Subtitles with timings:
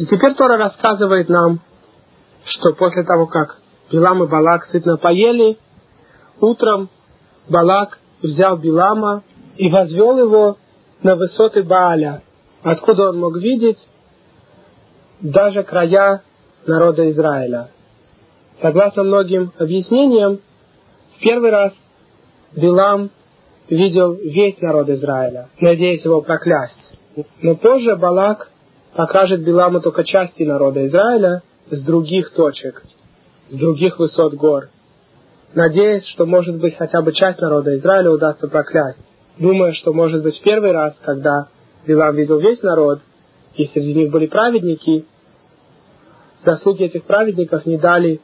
[0.00, 1.60] И теперь Тора рассказывает нам,
[2.46, 3.58] что после того, как
[3.92, 5.58] Билам и Балак сытно поели,
[6.40, 6.88] утром
[7.50, 9.24] Балак взял Билама
[9.58, 10.56] и возвел его
[11.02, 12.22] на высоты Бааля,
[12.62, 13.76] откуда он мог видеть
[15.20, 16.22] даже края
[16.66, 17.68] народа Израиля.
[18.62, 20.40] Согласно многим объяснениям,
[21.18, 21.72] в первый раз
[22.56, 23.10] Билам
[23.68, 26.96] видел весь народ Израиля, надеясь его проклясть.
[27.42, 28.50] Но позже Балак
[28.94, 32.82] покажет Биламу только части народа Израиля с других точек,
[33.50, 34.68] с других высот гор,
[35.54, 38.98] надеясь, что, может быть, хотя бы часть народа Израиля удастся проклясть,
[39.38, 41.48] думая, что, может быть, в первый раз, когда
[41.86, 43.00] Билам видел весь народ,
[43.54, 45.04] и среди них были праведники,
[46.44, 48.20] заслуги этих праведников не дали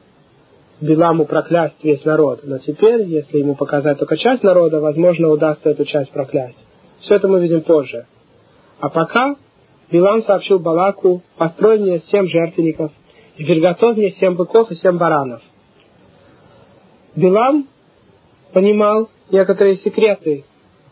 [0.80, 2.40] Биламу проклясть весь народ.
[2.44, 6.58] Но теперь, если ему показать только часть народа, возможно, удастся эту часть проклясть.
[7.00, 8.06] Все это мы видим позже.
[8.80, 9.36] А пока
[9.90, 12.90] Билам сообщил Балаку, построй мне семь жертвенников,
[13.36, 15.42] и приготовь мне семь быков и семь баранов.
[17.14, 17.68] Билам
[18.52, 20.44] понимал некоторые секреты,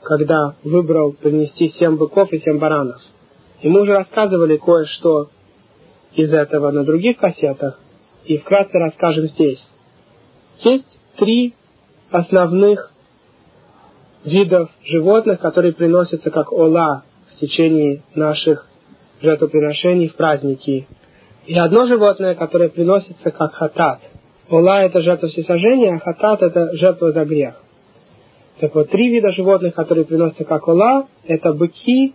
[0.03, 3.01] когда выбрал принести семь быков и семь баранов.
[3.63, 5.29] И мы уже рассказывали кое-что
[6.15, 7.81] из этого на других кассетах,
[8.27, 9.63] и вкратце расскажем здесь.
[10.61, 11.55] Есть три
[12.11, 12.93] основных
[14.25, 18.69] видов животных, которые приносятся как ола в течение наших
[19.21, 20.87] жертвоприношений в праздники.
[21.47, 24.01] И одно животное, которое приносится как хатат.
[24.49, 27.55] Ола– это жертва всесожжения, а хатат– это жертва за грех.
[28.61, 32.15] Так вот, три вида животных, которые приносятся как ола, это быки,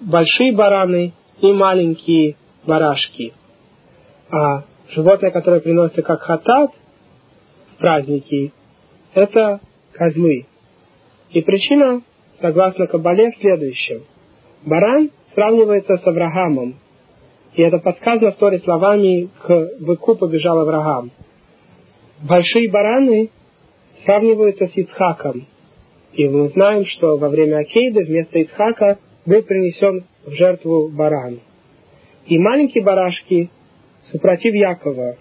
[0.00, 3.32] большие бараны и маленькие барашки.
[4.30, 6.70] А животное, которое приносится как хатат
[7.74, 8.52] в праздники,
[9.14, 9.60] это
[9.92, 10.46] козлы.
[11.30, 12.02] И причина,
[12.40, 14.02] согласно Кабале, в следующем.
[14.64, 16.76] Баран сравнивается с Авраамом.
[17.54, 21.10] И это подсказано в Торе словами «к быку побежал Авраам».
[22.22, 23.30] Большие бараны
[24.04, 25.46] сравниваются с Ицхаком.
[26.12, 31.40] И мы знаем, что во время Акейды вместо Ицхака был принесен в жертву баран.
[32.26, 33.50] И маленькие барашки
[34.10, 35.16] супротив Якова,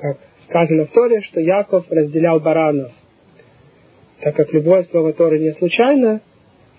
[0.00, 0.18] как
[0.48, 2.92] сказано в Торе, что Яков разделял баранов.
[4.20, 6.20] Так как любое слово Торы не случайно,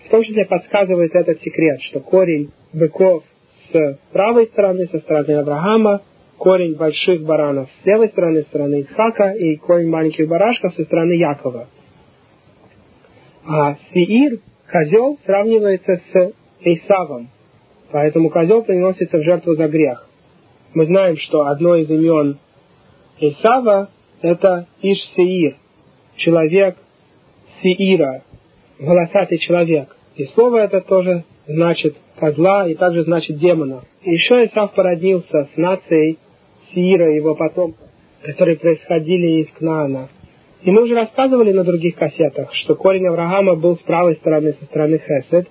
[0.06, 3.24] в том числе подсказывает этот секрет, что корень быков
[3.72, 6.02] с правой стороны, со стороны Авраама,
[6.38, 11.12] корень больших баранов с левой стороны, со стороны Исхака, и корень маленьких барашков со стороны
[11.12, 11.66] Якова.
[13.46, 14.38] А Сиир,
[14.70, 17.28] козел, сравнивается с Исавом,
[17.90, 20.08] поэтому козел приносится в жертву за грех.
[20.74, 22.38] Мы знаем, что одно из имен
[23.20, 23.88] Исава–
[24.22, 25.56] это Иш-Сеир,
[26.16, 26.76] человек
[27.62, 28.22] Сиира,
[28.78, 29.96] волосатый человек.
[30.16, 33.82] И слово это тоже значит козла и также значит демона.
[34.02, 36.18] Еще Исав породнился с нацией
[36.72, 37.88] Сиира, его потомков,
[38.22, 40.10] которые происходили из Кнаана.
[40.62, 44.64] И мы уже рассказывали на других кассетах, что корень Авраама был с правой стороны, со
[44.66, 45.48] стороны Хесед,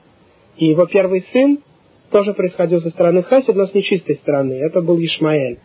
[0.58, 1.60] и его первый сын
[2.12, 4.54] тоже происходил со стороны Хесед, но с нечистой стороны.
[4.54, 5.60] Это был Ишмаэль.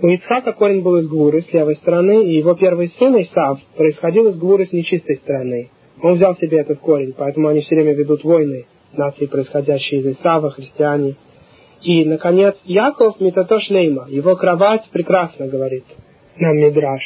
[0.00, 4.28] У Ицхака корень был из Гуры, с левой стороны, и его первый сын Исав происходил
[4.28, 5.70] из Гуры с нечистой стороны.
[6.02, 10.50] Он взял себе этот корень, поэтому они все время ведут войны, нации, происходящие из Исава,
[10.50, 11.16] христиане.
[11.82, 15.84] И, наконец, Яков Метатош Лейма, его кровать прекрасно, говорит
[16.36, 17.02] нам Мидраш.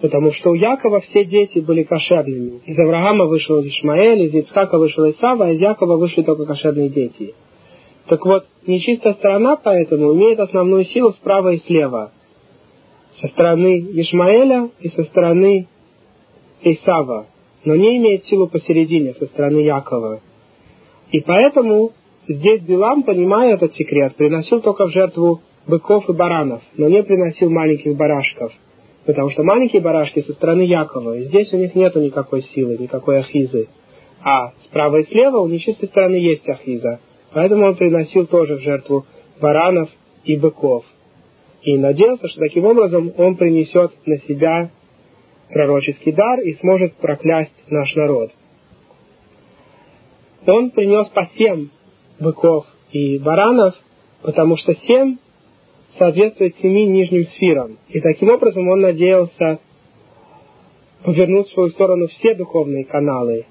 [0.00, 2.60] Потому что у Якова все дети были кошерными.
[2.64, 7.34] Из Авраама вышел Ишмаэль, из Ицхака вышел Исава, а из Якова вышли только кошерные дети.
[8.06, 12.12] Так вот, нечистая сторона поэтому имеет основную силу справа и слева
[13.20, 15.66] со стороны Ишмаэля и со стороны
[16.62, 17.26] Исава,
[17.64, 20.20] но не имеет силу посередине, со стороны Якова.
[21.12, 21.92] И поэтому
[22.28, 27.50] здесь Билам, понимая этот секрет, приносил только в жертву быков и баранов, но не приносил
[27.50, 28.52] маленьких барашков,
[29.06, 33.20] потому что маленькие барашки со стороны Якова, и здесь у них нет никакой силы, никакой
[33.20, 33.68] ахизы.
[34.22, 37.00] А справа и слева у нечистой стороны есть ахиза,
[37.32, 39.06] поэтому он приносил тоже в жертву
[39.40, 39.88] баранов
[40.24, 40.84] и быков
[41.62, 44.70] и надеялся, что таким образом он принесет на себя
[45.52, 48.30] пророческий дар и сможет проклясть наш народ.
[50.46, 51.68] Он принес по семь
[52.18, 53.74] быков и баранов,
[54.22, 55.16] потому что семь
[55.98, 57.78] соответствует семи нижним сферам.
[57.88, 59.58] И таким образом он надеялся
[61.04, 63.46] повернуть в свою сторону все духовные каналы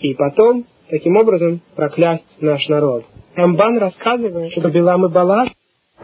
[0.00, 3.04] и потом таким образом проклясть наш народ.
[3.34, 5.48] Рамбан рассказывает, что Билам и Балак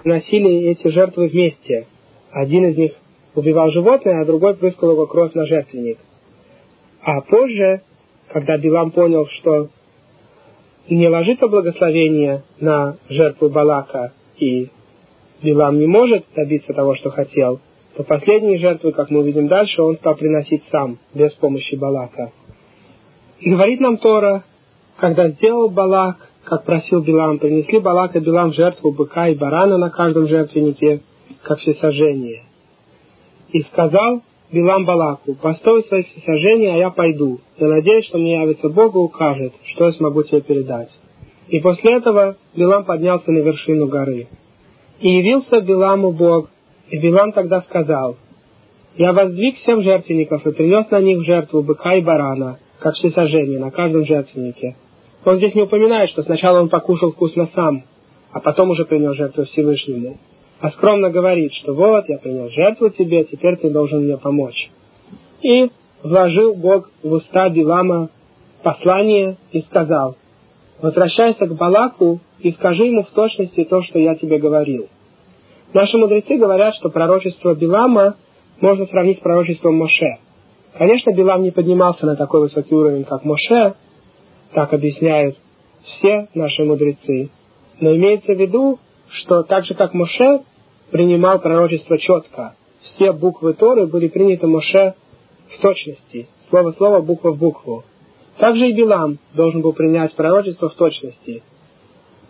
[0.04, 1.86] носили эти жертвы вместе.
[2.30, 2.92] Один из них
[3.34, 5.98] убивал животное, а другой прыскал его кровь на жертвенник.
[7.02, 7.82] А позже,
[8.32, 9.68] когда Билам понял, что
[10.88, 14.68] не ложится благословение на жертву Балака, и
[15.42, 17.60] Билам не может добиться того, что хотел,
[17.96, 22.32] то последние жертвы, как мы увидим дальше, он стал приносить сам, без помощи Балака.
[23.40, 24.44] И говорит нам Тора,
[24.96, 29.90] когда сделал Балак, как просил Билам, принесли Балак и Билам жертву быка и барана на
[29.90, 31.00] каждом жертвеннике,
[31.42, 32.42] как всесожжение.
[33.50, 34.22] И сказал
[34.54, 37.40] Билам Балаку, постой свои всесожжения, а я пойду.
[37.58, 40.90] Я надеюсь, что мне явится Бог и укажет, что я смогу тебе передать.
[41.48, 44.28] И после этого Билам поднялся на вершину горы.
[45.00, 46.48] И явился Биламу Бог,
[46.88, 48.16] и Билам тогда сказал,
[48.96, 53.72] «Я воздвиг семь жертвенников и принес на них жертву быка и барана, как всесожжение, на
[53.72, 54.76] каждом жертвеннике».
[55.24, 57.82] Он здесь не упоминает, что сначала он покушал вкусно сам,
[58.30, 60.18] а потом уже принес жертву Всевышнему.
[60.60, 64.70] А скромно говорит, что вот, я принес жертву тебе, теперь ты должен мне помочь.
[65.42, 65.70] И
[66.02, 68.08] вложил Бог в уста Билама
[68.62, 70.16] послание и сказал,
[70.80, 74.88] возвращайся к Балаку и скажи ему в точности то, что я тебе говорил.
[75.72, 78.16] Наши мудрецы говорят, что пророчество Билама
[78.60, 80.18] можно сравнить с пророчеством Моше.
[80.78, 83.74] Конечно, Билам не поднимался на такой высокий уровень, как Моше,
[84.52, 85.36] так объясняют
[85.82, 87.30] все наши мудрецы.
[87.80, 88.78] Но имеется в виду,
[89.14, 90.42] что так же, как Моше
[90.90, 94.94] принимал пророчество четко, все буквы Торы были приняты Моше
[95.56, 97.84] в точности, слово в слово, буква в букву.
[98.38, 101.42] Также и Билам должен был принять пророчество в точности.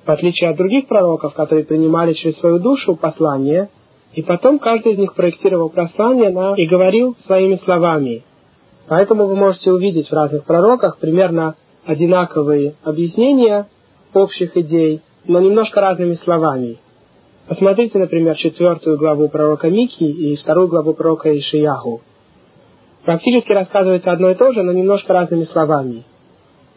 [0.04, 3.70] В отличие от других пророков, которые принимали через свою душу послание,
[4.12, 8.22] и потом каждый из них проектировал послание на, и говорил своими словами.
[8.86, 11.56] Поэтому вы можете увидеть в разных пророках примерно
[11.86, 13.66] одинаковые объяснения
[14.12, 16.78] общих идей, но немножко разными словами.
[17.48, 22.00] Посмотрите, например, четвертую главу пророка Мики и вторую главу пророка Ишияху.
[23.04, 26.04] Практически рассказывается одно и то же, но немножко разными словами.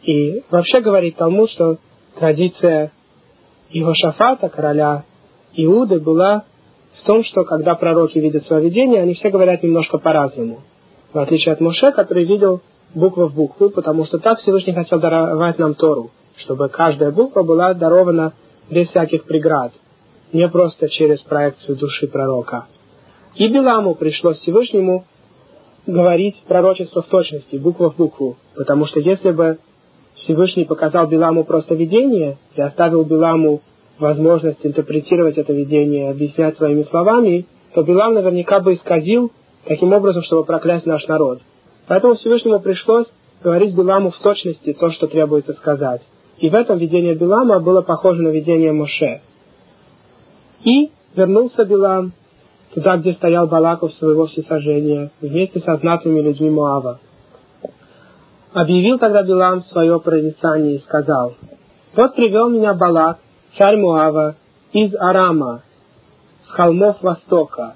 [0.03, 1.77] И вообще говорит Талмуд, что
[2.19, 2.91] традиция
[3.69, 5.03] Иошафата, короля
[5.53, 6.43] Иуды, была
[7.01, 10.61] в том, что когда пророки видят свое видение, они все говорят немножко по-разному.
[11.13, 12.61] В отличие от Моше, который видел
[12.93, 17.73] буква в букву, потому что так Всевышний хотел даровать нам Тору, чтобы каждая буква была
[17.73, 18.33] дарована
[18.69, 19.73] без всяких преград,
[20.33, 22.65] не просто через проекцию души пророка.
[23.35, 25.05] И Биламу пришлось Всевышнему
[25.85, 29.59] говорить пророчество в точности, буква в букву, потому что если бы
[30.15, 33.61] Всевышний показал Биламу просто видение и оставил Биламу
[33.99, 39.31] возможность интерпретировать это видение, объяснять своими словами, то Билам наверняка бы исказил
[39.65, 41.39] таким образом, чтобы проклясть наш народ.
[41.87, 43.07] Поэтому Всевышнему пришлось
[43.43, 46.01] говорить Биламу в точности то, что требуется сказать.
[46.37, 49.21] И в этом видение Билама было похоже на видение Моше.
[50.63, 52.13] И вернулся Билам
[52.73, 56.99] туда, где стоял Балаков своего всесожжения, вместе со знатными людьми Моава.
[58.53, 61.35] Объявил тогда Билам свое прорицание и сказал,
[61.95, 63.17] «Вот привел меня Балак,
[63.57, 64.35] царь Муава,
[64.73, 65.63] из Арама,
[66.47, 67.75] с холмов Востока,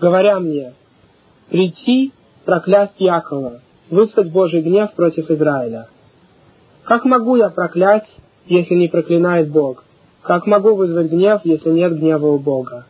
[0.00, 0.72] говоря мне,
[1.50, 2.12] прийти
[2.44, 3.60] проклясть Якова,
[3.90, 5.88] вызвать Божий гнев против Израиля.
[6.88, 8.08] Как могу я проклясть,
[8.46, 9.84] если не проклинает Бог?
[10.22, 12.86] Как могу вызвать гнев, если нет гнева у Бога?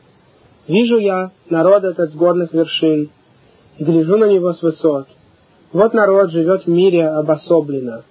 [0.68, 3.10] Вижу я народ этот с горных вершин,
[3.76, 5.08] и гляжу на него с высот.
[5.72, 8.04] Вот народ живет в мире обособленно,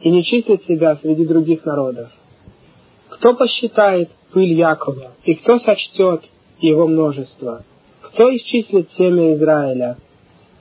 [0.00, 2.08] и не числит себя среди других народов.
[3.08, 6.22] Кто посчитает пыль Якова, и кто сочтет
[6.58, 7.62] его множество?
[8.02, 9.98] Кто исчислит семя Израиля?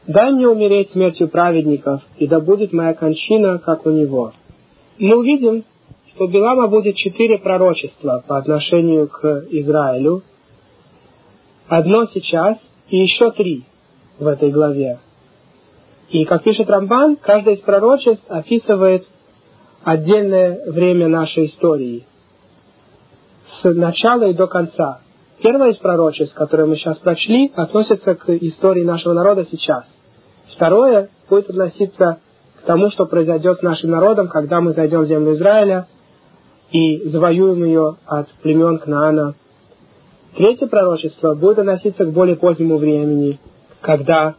[0.06, 4.34] Дай мне умереть смертью праведников, и да будет моя кончина, как у него.
[5.00, 5.64] Мы увидим,
[6.16, 10.24] что Билама будет четыре пророчества по отношению к Израилю.
[11.68, 12.58] Одно сейчас
[12.90, 13.64] и еще три
[14.18, 15.00] в этой главе.
[16.10, 19.06] И, как пишет Рамбан, каждое из пророчеств описывает
[19.84, 22.06] отдельное время нашей истории.
[23.62, 25.02] С начала и до конца.
[25.44, 29.86] Первое из пророчеств, которое мы сейчас прочли, относится к истории нашего народа сейчас.
[30.56, 32.20] Второе будет относиться
[32.68, 35.88] тому, что произойдет с нашим народом, когда мы зайдем в землю Израиля
[36.70, 39.36] и завоюем ее от племен Кнаана.
[40.36, 43.40] Третье пророчество будет относиться к более позднему времени,
[43.80, 44.36] когда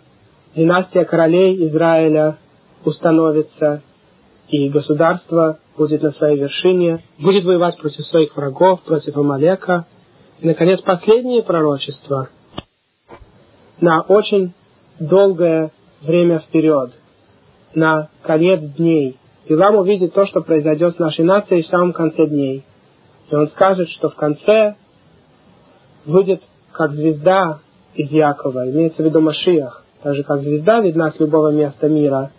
[0.55, 2.37] династия королей Израиля
[2.85, 3.81] установится,
[4.49, 9.87] и государство будет на своей вершине, будет воевать против своих врагов, против Амалека.
[10.41, 12.29] И, наконец, последнее пророчество
[13.81, 14.53] на очень
[15.01, 16.93] долгое время вперед,
[17.75, 19.17] на конец дней.
[19.49, 22.65] Билам увидит то, что произойдет с нашей нацией в самом конце дней.
[23.31, 24.75] И он скажет, что в конце
[26.05, 27.61] выйдет как звезда
[27.95, 32.31] из Якова, имеется в виду Машиах, так же как звезда видна с любого места мира,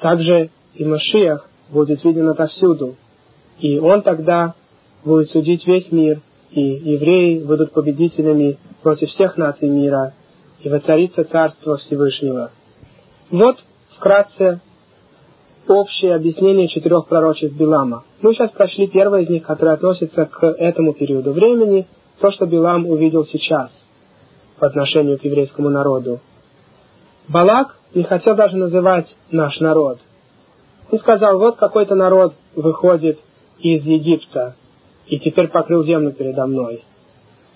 [0.00, 2.96] также и Машиах будет виден отовсюду.
[3.58, 4.54] И он тогда
[5.04, 10.14] будет судить весь мир и евреи будут победителями против всех наций мира,
[10.60, 12.50] и воцарится Царство Всевышнего.
[13.30, 13.56] Вот
[13.96, 14.60] вкратце
[15.68, 18.04] общее объяснение четырех пророчеств Билама.
[18.20, 21.86] Мы сейчас прошли первое из них, которое относится к этому периоду времени,
[22.20, 23.70] то, что Билам увидел сейчас
[24.58, 26.20] по отношению к еврейскому народу.
[27.28, 29.98] Балак не хотел даже называть наш народ.
[30.90, 33.18] Он сказал, вот какой-то народ выходит
[33.58, 34.54] из Египта
[35.08, 36.84] и теперь покрыл землю передо мной.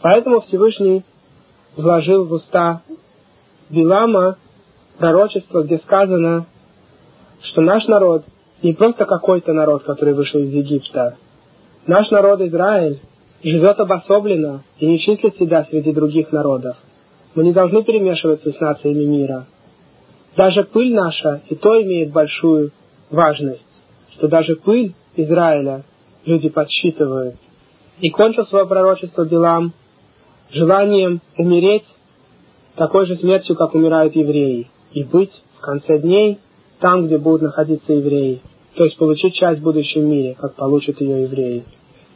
[0.03, 1.05] Поэтому Всевышний
[1.77, 2.83] вложил в уста
[3.69, 4.37] Билама
[5.01, 6.47] пророчество, где сказано,
[7.43, 8.25] что наш народ
[8.63, 11.17] не просто какой-то народ, который вышел из Египта.
[11.87, 13.01] Наш народ Израиль
[13.43, 16.77] живет обособленно и не числит себя среди других народов.
[17.35, 19.47] Мы не должны перемешиваться с нациями мира.
[20.37, 22.71] Даже пыль наша и то имеет большую
[23.11, 23.65] важность,
[24.13, 25.85] что даже пыль Израиля
[26.27, 27.37] люди подсчитывают.
[28.01, 29.73] И кончил свое пророчество Билам
[30.51, 31.87] желанием умереть
[32.77, 36.39] такой же смертью, как умирают евреи, и быть в конце дней
[36.81, 38.43] там, где будут находиться евреи,
[38.75, 41.65] то есть получить часть в будущем мире, как получат ее евреи.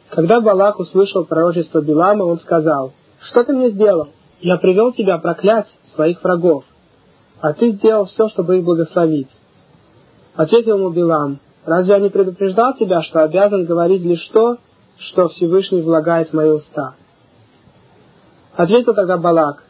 [0.09, 2.93] Когда Балак услышал пророчество Билама, он сказал,
[3.29, 4.09] «Что ты мне сделал?
[4.39, 6.63] Я привел тебя проклять своих врагов,
[7.41, 9.29] а ты сделал все, чтобы их благословить».
[10.35, 14.57] Ответил ему Билам, «Разве я не предупреждал тебя, что обязан говорить лишь то,
[14.97, 16.95] что Всевышний влагает в мои уста?»
[18.55, 19.63] Ответил тогда Балак,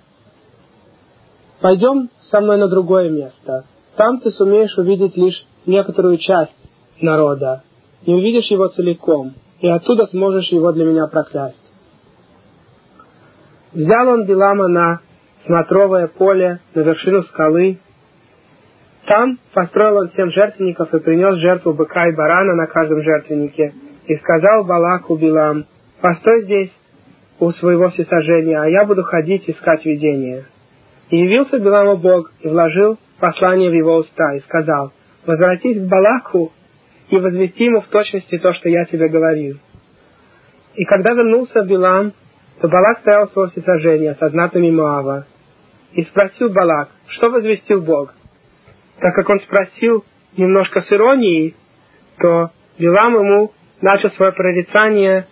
[1.62, 3.66] «Пойдем со мной на другое место.
[3.96, 6.56] Там ты сумеешь увидеть лишь некоторую часть
[7.02, 7.64] народа,
[8.06, 11.62] не увидишь его целиком, и оттуда сможешь его для меня проклясть.
[13.74, 15.00] Взял он Билама на
[15.46, 17.80] смотровое поле, на вершину скалы.
[19.06, 23.74] Там построил он семь жертвенников и принес жертву быка и барана на каждом жертвеннике.
[24.08, 25.66] И сказал Балаку Билам,
[26.02, 26.72] постой здесь
[27.40, 30.46] у своего всесожжения, а я буду ходить искать видение.
[31.10, 34.92] И явился Биламу Бог и вложил послание в его уста и сказал,
[35.26, 36.52] возвратись к Балаку
[37.10, 39.58] и возвести ему в точности то, что я тебе говорил.
[40.76, 42.14] И когда вернулся Билам,
[42.60, 45.26] то Балак стоял с всесожжения со знатными Моава.
[45.94, 48.14] И спросил Балак, что возвестил Бог.
[49.00, 50.04] Так как он спросил
[50.36, 51.56] немножко с иронией,
[52.20, 55.28] то Билам ему начал свое прорицание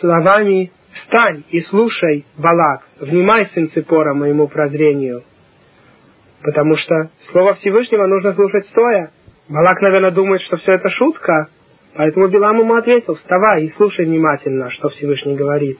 [0.00, 5.22] словами «Встань и слушай, Балак, внимай, сын Ципора, моему прозрению».
[6.42, 9.10] Потому что Слово Всевышнего нужно слушать стоя.
[9.48, 11.48] Балак, наверное, думает, что все это шутка,
[11.94, 15.78] поэтому Билам ему ответил, вставай и слушай внимательно, что Всевышний говорит.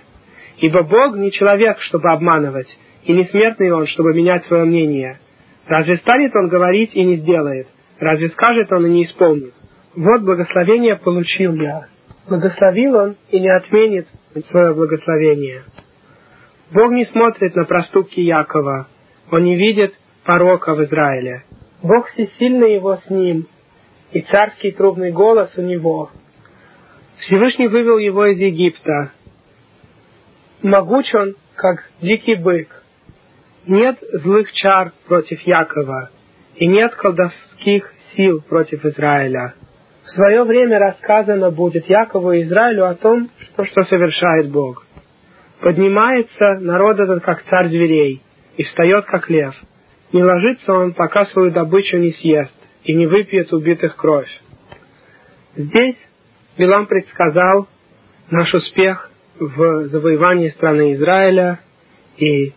[0.58, 2.68] Ибо Бог не человек, чтобы обманывать,
[3.04, 5.18] и не смертный он, чтобы менять свое мнение.
[5.66, 7.68] Разве станет он говорить и не сделает?
[7.99, 9.54] Разве скажет он и не исполнит?
[9.94, 11.87] Вот благословение получил я.
[12.28, 14.09] Благословил он и не отменит
[14.49, 15.62] свое благословение.
[16.73, 18.88] Бог не смотрит на проступки Якова.
[19.30, 21.45] Он не видит порока в Израиле.
[21.83, 23.47] Бог всесильный его с ним,
[24.11, 26.11] и царский трубный голос у него.
[27.18, 29.12] Всевышний вывел его из Египта.
[30.62, 32.68] Могуч он, как дикий бык.
[33.66, 36.11] Нет злых чар против Якова,
[36.56, 39.54] и нет колдовских сил против Израиля.
[40.07, 44.87] В свое время рассказано будет Якову и Израилю о том, что, что совершает Бог.
[45.61, 48.23] Поднимается народ этот, как царь зверей,
[48.57, 49.55] и встает, как лев.
[50.13, 54.31] Не ложится он, пока свою добычу не съест, и не выпьет убитых кровь.
[55.57, 55.97] Здесь
[56.57, 57.67] Билам предсказал
[58.31, 59.11] наш успех
[59.41, 61.59] в завоевании страны Израиля
[62.17, 62.53] и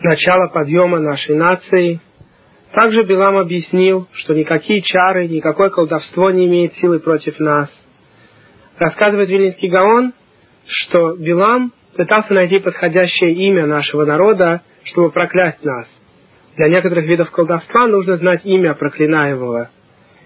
[0.00, 2.00] начало подъема нашей нации.
[2.76, 7.70] Также Билам объяснил, что никакие чары, никакое колдовство не имеет силы против нас.
[8.78, 10.12] Рассказывает Вильнинский Гаон,
[10.66, 15.88] что Билам пытался найти подходящее имя нашего народа, чтобы проклясть нас.
[16.56, 19.70] Для некоторых видов колдовства нужно знать имя проклинаемого.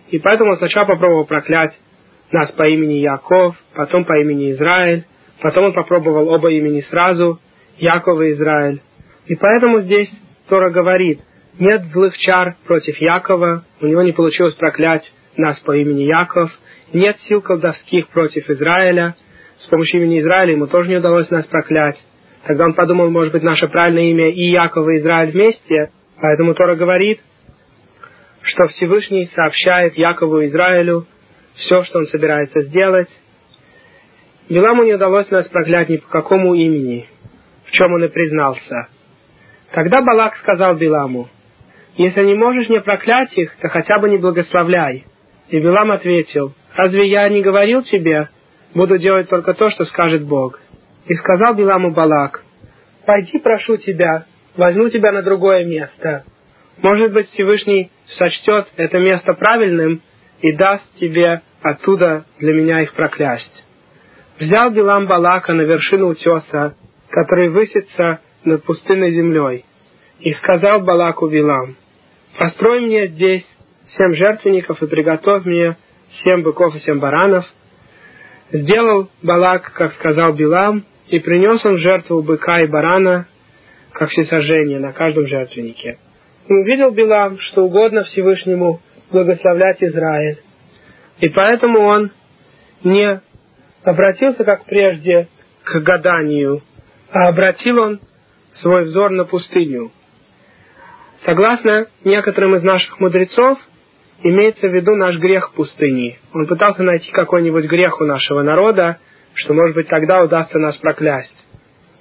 [0.09, 1.79] И поэтому он сначала попробовал проклять
[2.33, 5.05] нас по имени Яков, потом по имени Израиль,
[5.41, 7.39] потом он попробовал оба имени сразу,
[7.79, 8.81] Яков и Израиль.
[9.27, 10.11] И поэтому здесь
[10.49, 11.21] Тора говорит,
[11.61, 15.05] нет злых чар против Якова, у него не получилось проклять
[15.37, 16.51] нас по имени Яков,
[16.93, 19.15] нет сил колдовских против Израиля,
[19.59, 21.97] с помощью имени Израиля ему тоже не удалось нас проклять.
[22.47, 25.91] Тогда он подумал, может быть, наше правильное имя и Яков и Израиль вместе,
[26.21, 27.21] Поэтому Тора говорит,
[28.43, 31.07] что Всевышний сообщает Якову и Израилю
[31.55, 33.09] все, что он собирается сделать.
[34.49, 37.09] Биламу не удалось нас проклять ни по какому имени,
[37.65, 38.89] в чем он и признался.
[39.73, 41.29] Тогда Балак сказал Биламу,
[41.97, 45.05] «Если не можешь не проклять их, то хотя бы не благословляй».
[45.49, 48.29] И Билам ответил, «Разве я не говорил тебе,
[48.75, 50.61] буду делать только то, что скажет Бог?»
[51.07, 52.45] И сказал Биламу Балак,
[53.07, 54.25] «Пойди, прошу тебя,
[54.57, 56.25] возьму тебя на другое место.
[56.81, 60.01] Может быть, Всевышний сочтет это место правильным
[60.41, 63.65] и даст тебе оттуда для меня их проклясть».
[64.39, 66.75] Взял Билам Балака на вершину утеса,
[67.11, 69.65] который высится над пустынной землей,
[70.21, 71.77] и сказал Балаку Билам,
[72.39, 73.45] «Построй мне здесь
[73.89, 75.77] семь жертвенников и приготовь мне
[76.23, 77.45] семь быков и семь баранов».
[78.53, 83.27] Сделал Балак, как сказал Билам, и принес он жертву быка и барана,
[83.93, 85.99] как всесожжение на каждом жертвеннике.
[86.49, 88.81] И увидел Билам, что угодно Всевышнему
[89.13, 90.39] благословлять Израиль.
[91.21, 92.11] И поэтому он
[92.83, 93.21] не
[93.85, 95.29] обратился, как прежде,
[95.65, 96.63] к гаданию,
[97.11, 98.01] а обратил он
[98.61, 99.91] свой взор на пустыню.
[101.25, 103.59] Согласно некоторым из наших мудрецов,
[104.23, 106.19] имеется в виду наш грех пустыни.
[106.33, 108.99] Он пытался найти какой-нибудь грех у нашего народа,
[109.35, 111.35] что, может быть, тогда удастся нас проклясть.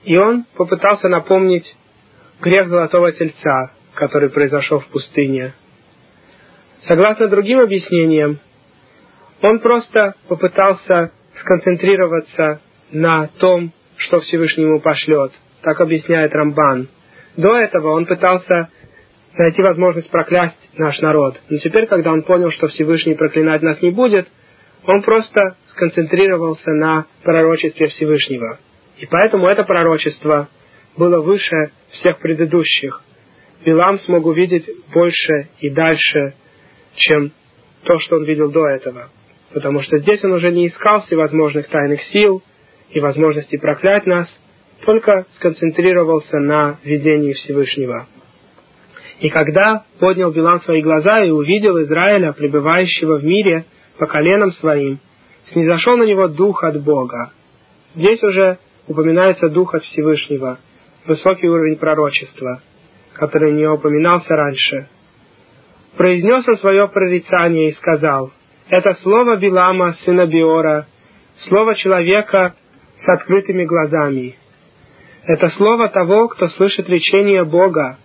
[0.03, 1.75] И он попытался напомнить
[2.41, 5.53] грех золотого тельца, который произошел в пустыне.
[6.83, 8.39] Согласно другим объяснениям,
[9.41, 12.61] он просто попытался сконцентрироваться
[12.91, 15.33] на том, что Всевышний ему пошлет.
[15.61, 16.87] Так объясняет Рамбан.
[17.35, 18.69] До этого он пытался
[19.39, 21.39] найти возможность проклясть наш народ.
[21.49, 24.27] Но теперь, когда он понял, что Всевышний проклинать нас не будет,
[24.85, 28.59] он просто сконцентрировался на пророчестве Всевышнего.
[28.97, 30.49] И поэтому это пророчество
[30.97, 33.01] было выше всех предыдущих.
[33.65, 36.33] Билам смог увидеть больше и дальше,
[36.95, 37.31] чем
[37.83, 39.09] то, что он видел до этого.
[39.53, 42.43] Потому что здесь он уже не искал всевозможных тайных сил
[42.91, 44.27] и возможностей проклять нас,
[44.85, 48.07] только сконцентрировался на видении Всевышнего.
[49.19, 53.65] И когда поднял Билам свои глаза и увидел Израиля, пребывающего в мире
[53.97, 54.99] по коленам своим,
[55.51, 57.31] снизошел на него дух от Бога.
[57.95, 60.57] Здесь уже упоминается дух от Всевышнего,
[61.05, 62.61] высокий уровень пророчества,
[63.13, 64.87] который не упоминался раньше.
[65.97, 68.31] Произнес он свое прорицание и сказал,
[68.69, 70.85] это слово Билама, сына Биора,
[71.49, 72.55] слово человека
[73.03, 74.37] с открытыми глазами.
[75.23, 77.97] Это слово того, кто слышит речение Бога,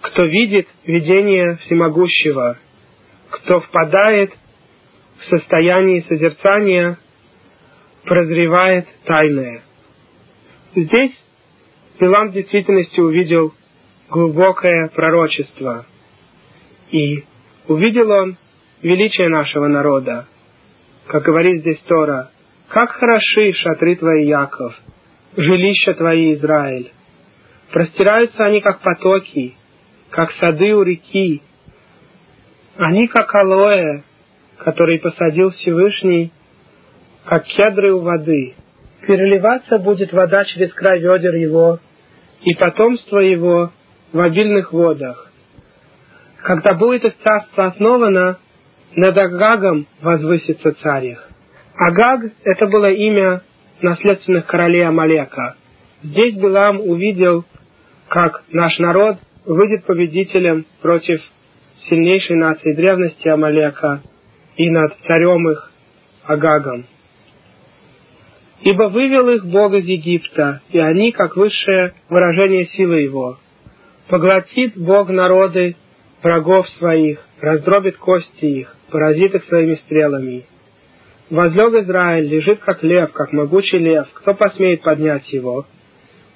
[0.00, 2.58] кто видит видение всемогущего,
[3.30, 4.32] кто впадает
[5.18, 6.98] в состояние созерцания,
[8.04, 9.62] прозревает тайное.
[10.74, 11.12] Здесь
[12.00, 13.52] Билам в действительности увидел
[14.08, 15.84] глубокое пророчество.
[16.90, 17.24] И
[17.66, 18.36] увидел он
[18.82, 20.26] величие нашего народа.
[21.08, 22.30] Как говорит здесь Тора,
[22.68, 24.74] как хороши шатры твои, Яков,
[25.36, 26.92] жилища твои, Израиль.
[27.72, 29.57] Простираются они, как потоки,
[30.10, 31.42] как сады у реки.
[32.76, 34.02] Они, как алоэ,
[34.58, 36.32] который посадил Всевышний,
[37.24, 38.54] как кедры у воды.
[39.06, 41.78] Переливаться будет вода через край ведер его,
[42.42, 43.70] и потомство его
[44.12, 45.30] в обильных водах.
[46.42, 48.38] Когда будет их царство основано,
[48.94, 51.28] над Агагом возвысится царь их.
[51.74, 53.42] Агаг– это было имя
[53.80, 55.56] наследственных королей Амалека.
[56.02, 57.44] Здесь Билам увидел,
[58.08, 61.20] как наш народ выйдет победителем против
[61.88, 64.02] сильнейшей нации древности Амалека
[64.56, 65.72] и над царем их
[66.24, 66.84] Агагом.
[68.60, 73.38] Ибо вывел их Бог из Египта, и они, как высшее выражение силы Его.
[74.08, 75.76] Поглотит Бог народы
[76.22, 80.44] врагов своих, раздробит кости их, поразит их своими стрелами.
[81.30, 85.64] Возлег Израиль, лежит как лев, как могучий лев, кто посмеет поднять его?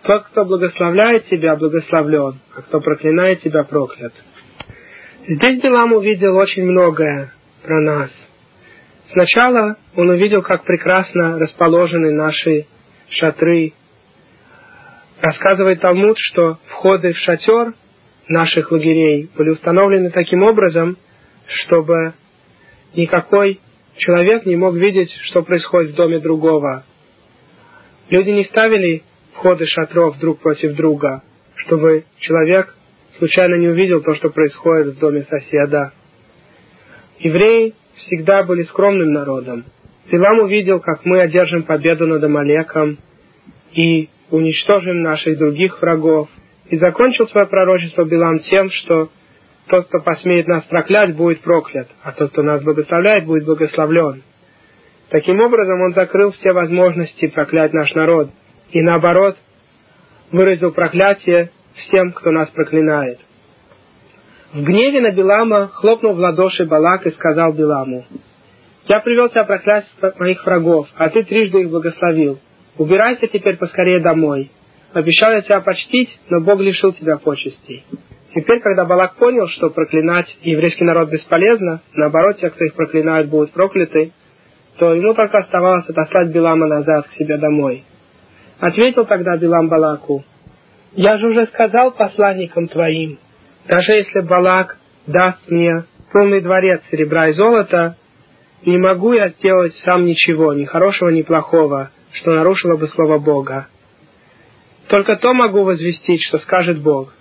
[0.03, 4.13] Тот, кто благословляет тебя, благословлен, а кто проклинает тебя, проклят.
[5.29, 8.11] Здесь Билам увидел очень многое про нас.
[9.13, 12.67] Сначала он увидел, как прекрасно расположены наши
[13.11, 13.75] шатры.
[15.21, 17.75] Рассказывает Талмуд, что входы в шатер
[18.27, 20.97] наших лагерей были установлены таким образом,
[21.47, 22.15] чтобы
[22.97, 23.61] никакой
[23.99, 26.85] человек не мог видеть, что происходит в доме другого.
[28.09, 31.23] Люди не ставили входы шатров друг против друга,
[31.57, 32.75] чтобы человек
[33.19, 35.93] случайно не увидел то, что происходит в доме соседа.
[37.19, 39.65] Евреи всегда были скромным народом.
[40.11, 42.99] Пилам увидел, как мы одержим победу над Амалеком
[43.73, 46.29] и уничтожим наших других врагов.
[46.69, 49.11] И закончил свое пророчество Билам тем, что
[49.69, 54.23] тот, кто посмеет нас проклять, будет проклят, а тот, кто нас благословляет, будет благословлен.
[55.11, 58.31] Таким образом, он закрыл все возможности проклять наш народ,
[58.73, 59.37] и наоборот,
[60.31, 63.19] выразил проклятие всем, кто нас проклинает.
[64.53, 68.05] В гневе на Билама хлопнул в ладоши Балак и сказал Биламу,
[68.89, 72.39] «Я привел тебя проклясть моих врагов, а ты трижды их благословил.
[72.79, 74.51] убирайся теперь поскорее домой.
[74.93, 77.85] Обещал я тебя почтить, но Бог лишил тебя почестей.
[78.35, 83.53] Теперь, когда Балак понял, что проклинать еврейский народ бесполезно, наоборот, те, кто их проклинают, будут
[83.53, 84.13] прокляты,
[84.79, 87.85] то ему только оставалось отослать Билама назад к себе домой.
[88.61, 90.25] Ответил тогда Билам Балаку,
[90.95, 93.19] «Я же уже сказал посланникам твоим,
[93.67, 97.97] даже если Балак даст мне полный дворец серебра и золота,
[98.65, 103.67] не могу я сделать сам ничего, ни хорошего, ни плохого, что нарушило бы слово Бога.
[104.89, 107.13] Только то могу возвестить, что скажет Бог.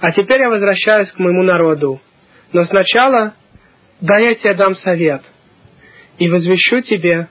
[0.00, 2.00] А теперь я возвращаюсь к моему народу.
[2.52, 3.34] Но сначала
[4.00, 5.22] дай я тебе дам совет
[6.18, 7.28] и возвещу тебе,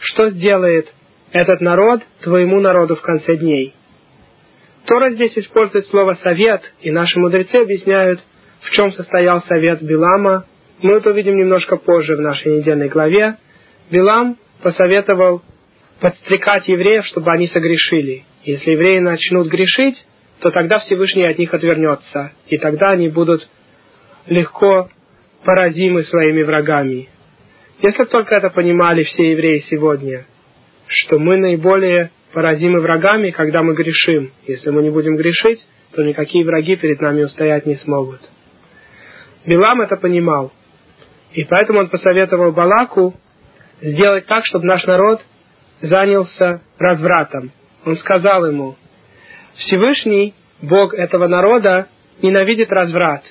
[0.00, 0.92] что сделает
[1.34, 3.74] этот народ твоему народу в конце дней.
[4.86, 8.20] Тора здесь использует слово «совет», и наши мудрецы объясняют,
[8.60, 10.44] в чем состоял совет Билама.
[10.80, 13.36] Мы это увидим немножко позже в нашей недельной главе.
[13.90, 15.42] Билам посоветовал
[16.00, 18.22] подстрекать евреев, чтобы они согрешили.
[18.44, 19.96] Если евреи начнут грешить,
[20.38, 23.48] то тогда Всевышний от них отвернется, и тогда они будут
[24.26, 24.88] легко
[25.44, 27.08] поразимы своими врагами.
[27.82, 30.26] Если бы только это понимали все евреи сегодня,
[30.94, 34.32] что мы наиболее поразимы врагами, когда мы грешим.
[34.46, 38.20] Если мы не будем грешить, то никакие враги перед нами устоять не смогут.
[39.46, 40.52] Билам это понимал.
[41.32, 43.14] И поэтому он посоветовал Балаку
[43.80, 45.22] сделать так, чтобы наш народ
[45.80, 47.52] занялся развратом.
[47.84, 48.76] Он сказал ему,
[49.56, 51.88] Всевышний, Бог этого народа,
[52.22, 53.22] ненавидит разврат.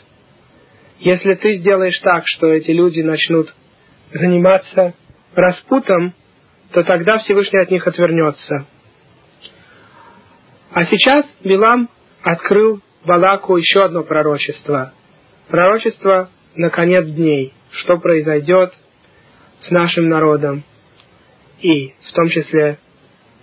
[0.99, 3.53] Если ты сделаешь так, что эти люди начнут
[4.11, 4.93] заниматься
[5.33, 6.13] распутом,
[6.73, 8.65] то тогда Всевышний от них отвернется.
[10.71, 11.87] А сейчас Билам
[12.23, 14.91] открыл Балаку еще одно пророчество.
[15.49, 18.73] Пророчество на конец дней, что произойдет
[19.61, 20.63] с нашим народом.
[21.59, 22.79] И в том числе,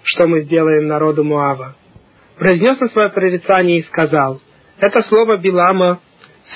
[0.03, 1.77] что мы сделаем народу Муава.
[2.37, 4.41] Произнес он свое прорицание и сказал,
[4.79, 6.01] это слово Билама,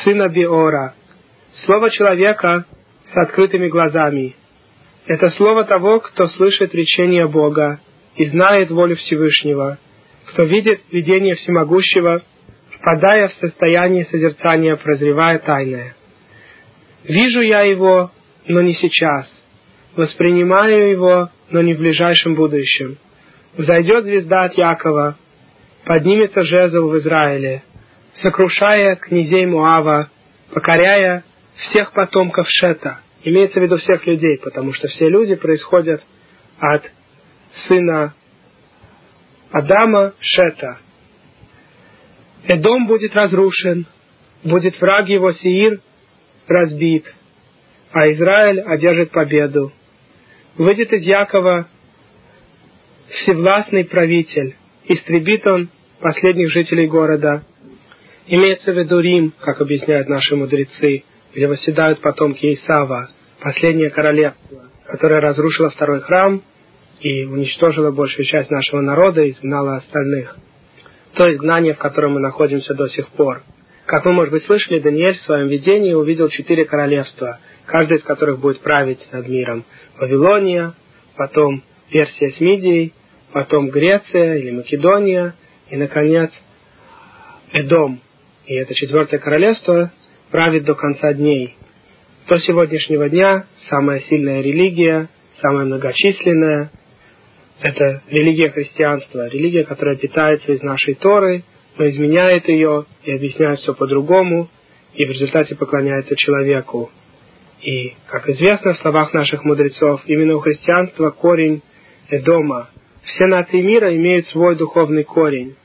[0.02, 0.94] сына Биора,
[1.66, 2.64] слово человека
[3.12, 4.34] с открытыми глазами.
[5.06, 7.78] Это слово того, кто слышит речение Бога
[8.16, 9.78] и знает волю Всевышнего,
[10.26, 12.22] кто видит видение Всемогущего,
[12.70, 15.94] впадая в состояние созерцания, прозревая тайное.
[17.04, 18.12] Вижу я его,
[18.46, 19.28] но не сейчас.
[19.94, 22.96] Воспринимаю его, но не в ближайшем будущем.
[23.58, 25.16] Взойдет звезда от Якова,
[25.84, 27.62] поднимется жезл в Израиле,
[28.22, 30.08] сокрушая князей Муава,
[30.50, 31.24] покоряя
[31.56, 33.00] всех потомков Шета.
[33.24, 36.04] Имеется в виду всех людей, потому что все люди происходят
[36.58, 36.82] от
[37.66, 38.14] сына
[39.50, 40.78] Адама Шета.
[42.46, 43.86] Эдом будет разрушен,
[44.42, 45.80] будет враг его Сиир
[46.46, 47.06] разбит,
[47.92, 49.72] а Израиль одержит победу.
[50.58, 51.66] Выйдет из Якова
[53.08, 57.42] всевластный правитель, истребит он последних жителей города.
[58.26, 61.04] Имеется в виду Рим, как объясняют наши мудрецы,
[61.34, 66.42] где восседают потомки Исава, последнее королевство, которое разрушило второй храм
[67.00, 70.36] и уничтожило большую часть нашего народа и изгнало остальных.
[71.14, 73.42] То изгнание, в котором мы находимся до сих пор.
[73.86, 78.38] Как вы, может быть, слышали, Даниэль в своем видении увидел четыре королевства, каждое из которых
[78.38, 79.64] будет править над миром.
[79.98, 80.74] Вавилония,
[81.16, 82.94] потом Персия с Мидией,
[83.32, 85.34] потом Греция или Македония,
[85.68, 86.30] и, наконец,
[87.52, 88.00] Эдом.
[88.46, 89.92] И это четвертое королевство
[90.30, 91.56] правит до конца дней.
[92.28, 95.08] До сегодняшнего дня самая сильная религия,
[95.40, 96.70] самая многочисленная,
[97.60, 101.44] это религия христианства, религия, которая питается из нашей Торы,
[101.78, 104.48] но изменяет ее и объясняет все по-другому,
[104.94, 106.90] и в результате поклоняется человеку.
[107.62, 111.62] И, как известно в словах наших мудрецов, именно у христианства корень
[112.10, 112.68] Эдома.
[113.04, 115.56] Все нации мира имеют свой духовный корень.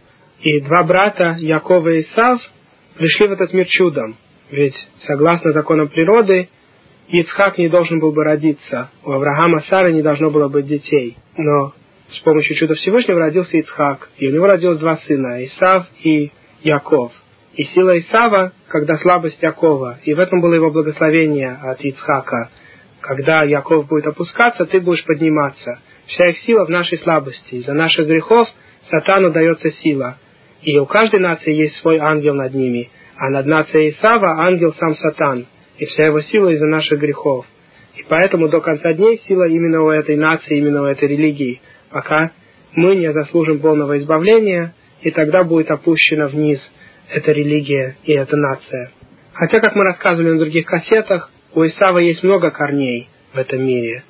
[0.42, 2.42] И два брата, Якова и Исав,
[2.98, 4.16] пришли в этот мир чудом.
[4.52, 6.50] Ведь, согласно законам природы,
[7.08, 8.90] Ицхак не должен был бы родиться.
[9.04, 11.18] У Авраама Сары не должно было быть детей.
[11.38, 11.74] Но
[12.12, 14.10] с помощью чуда Всевышнего родился Ицхак.
[14.18, 16.32] И у него родилось два сына, Исав и
[16.62, 17.12] Яков.
[17.56, 20.00] И сила Исава, когда слабость Якова.
[20.04, 22.50] И в этом было его благословение от Ицхака.
[23.02, 25.80] Когда Яков будет опускаться, ты будешь подниматься.
[26.06, 27.56] Вся их сила в нашей слабости.
[27.56, 28.48] Из-за наших грехов
[28.90, 30.18] сатану дается сила.
[30.62, 32.90] И у каждой нации есть свой ангел над ними.
[33.20, 35.46] А над нацией Исава ангел сам сатан.
[35.78, 37.46] И вся его сила из-за наших грехов.
[37.96, 41.62] И поэтому до конца дней сила именно у этой нации, именно у этой религии.
[41.90, 42.32] Пока
[42.74, 46.60] мы не заслужим полного избавления, и тогда будет опущена вниз
[47.10, 48.92] эта религия и эта нация.
[49.34, 54.04] Хотя, как мы рассказывали на других кассетах, у Исава есть много корней в этом мире.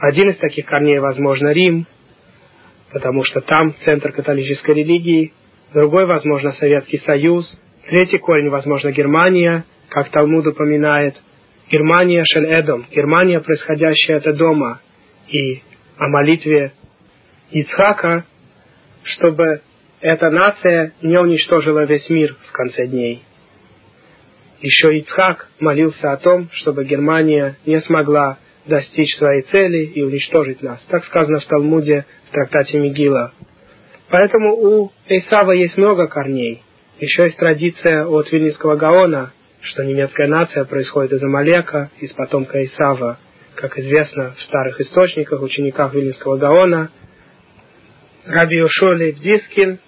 [0.00, 1.86] Один из таких корней, возможно, Рим,
[2.92, 5.32] потому что там центр католической религии,
[5.72, 11.16] другой, возможно, Советский Союз, третий корень, возможно, Германия, как Талмуд упоминает,
[11.70, 14.80] Германия Шель-Эдом, Германия, происходящая от дома,
[15.28, 15.62] и
[15.96, 16.72] о молитве
[17.50, 18.24] Ицхака,
[19.02, 19.62] чтобы
[20.00, 23.22] эта нация не уничтожила весь мир в конце дней.
[24.60, 30.80] Еще Ицхак молился о том, чтобы Германия не смогла достичь своей цели и уничтожить нас.
[30.88, 33.32] Так сказано в Талмуде в трактате Мигила.
[34.10, 36.62] Поэтому у Исава есть много корней.
[37.00, 43.18] Еще есть традиция от Вильнинского Гаона, что немецкая нация происходит из Амалека, из потомка Исава.
[43.54, 46.90] Как известно в старых источниках, учениках Вильнинского Гаона,
[48.26, 49.78] Раби Ушоли Дискин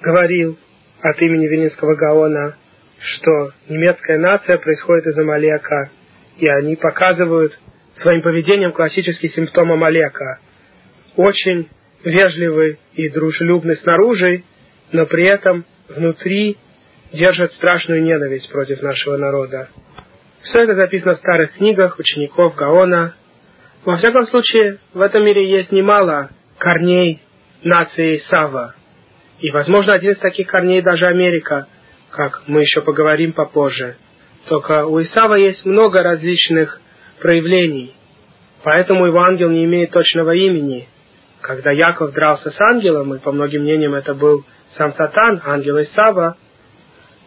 [0.00, 0.56] говорил
[1.02, 2.56] от имени Вильнинского Гаона,
[3.00, 5.90] что немецкая нация происходит из Амалека,
[6.38, 7.58] и они показывают
[7.96, 10.38] своим поведением классический симптом Амалека.
[11.16, 11.68] Очень
[12.04, 14.44] вежливый и дружелюбный снаружи,
[14.92, 16.56] но при этом внутри
[17.12, 19.68] держат страшную ненависть против нашего народа.
[20.42, 23.14] Все это записано в старых книгах учеников Гаона.
[23.84, 27.20] Во всяком случае, в этом мире есть немало корней
[27.62, 28.74] нации Сава.
[29.40, 31.66] И, возможно, один из таких корней даже Америка,
[32.10, 33.96] как мы еще поговорим попозже.
[34.48, 36.80] Только у Исава есть много различных
[37.20, 37.94] проявлений.
[38.62, 40.88] Поэтому его ангел не имеет точного имени.
[41.40, 44.44] Когда Яков дрался с ангелом, и по многим мнениям это был
[44.76, 46.36] сам Сатан, ангел Исава,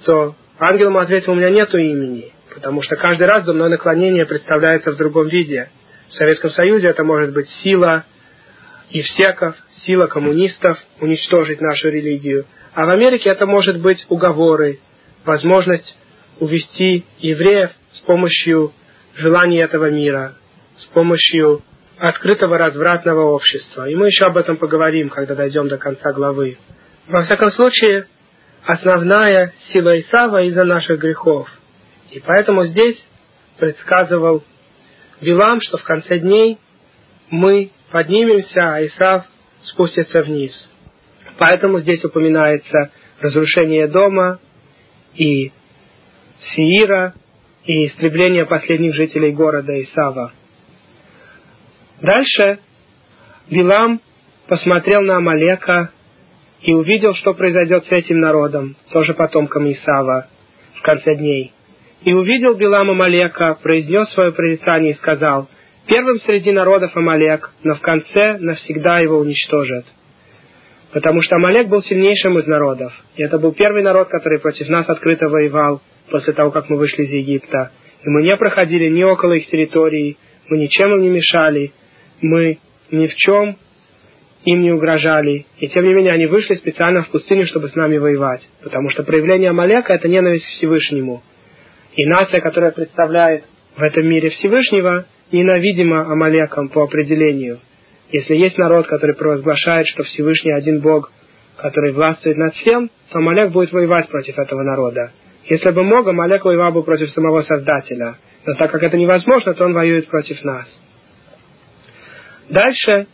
[0.05, 4.91] то ангел ему ответил, у меня нету имени, потому что каждый раз дурное наклонение представляется
[4.91, 5.69] в другом виде.
[6.09, 8.05] В Советском Союзе это может быть сила
[8.89, 12.45] евсеков, сила коммунистов уничтожить нашу религию.
[12.73, 14.79] А в Америке это может быть уговоры,
[15.25, 15.97] возможность
[16.39, 18.73] увести евреев с помощью
[19.15, 20.33] желаний этого мира,
[20.77, 21.61] с помощью
[21.97, 23.89] открытого развратного общества.
[23.89, 26.57] И мы еще об этом поговорим, когда дойдем до конца главы.
[27.09, 28.05] Во всяком случае,
[28.63, 31.49] основная сила Исава из-за наших грехов.
[32.11, 33.03] И поэтому здесь
[33.57, 34.43] предсказывал
[35.19, 36.59] Билам, что в конце дней
[37.31, 39.25] мы поднимемся, а Исав
[39.63, 40.53] спустится вниз.
[41.39, 44.39] Поэтому здесь упоминается разрушение дома
[45.15, 45.51] и
[46.41, 47.15] Сиира,
[47.65, 50.31] и истребление последних жителей города Исава.
[52.01, 52.59] Дальше
[53.49, 53.99] Билам
[54.47, 55.89] посмотрел на Амалека
[56.61, 60.27] и увидел, что произойдет с этим народом, тоже потомком Исава,
[60.75, 61.53] в конце дней.
[62.03, 65.47] И увидел Билам Амалека, произнес свое прорицание и сказал,
[65.87, 69.85] «Первым среди народов Амалек, но в конце навсегда его уничтожат».
[70.91, 72.93] Потому что Амалек был сильнейшим из народов.
[73.15, 77.03] И это был первый народ, который против нас открыто воевал после того, как мы вышли
[77.03, 77.71] из Египта.
[78.03, 80.17] И мы не проходили ни около их территории,
[80.47, 81.73] мы ничем им не мешали,
[82.21, 82.57] мы
[82.91, 83.57] ни в чем
[84.45, 85.45] им не угрожали.
[85.57, 88.47] И тем не менее они вышли специально в пустыню, чтобы с нами воевать.
[88.63, 91.21] Потому что проявление Амалека– это ненависть к Всевышнему.
[91.95, 93.43] И нация, которая представляет
[93.75, 97.59] в этом мире Всевышнего, ненавидима Амалеком по определению.
[98.11, 101.11] Если есть народ, который провозглашает, что Всевышний один Бог,
[101.57, 105.11] который властвует над всем, то Амалек будет воевать против этого народа.
[105.45, 108.15] Если бы мог, Амалек воевал бы против самого Создателя.
[108.45, 110.67] Но так как это невозможно, то он воюет против нас.
[112.49, 113.07] Дальше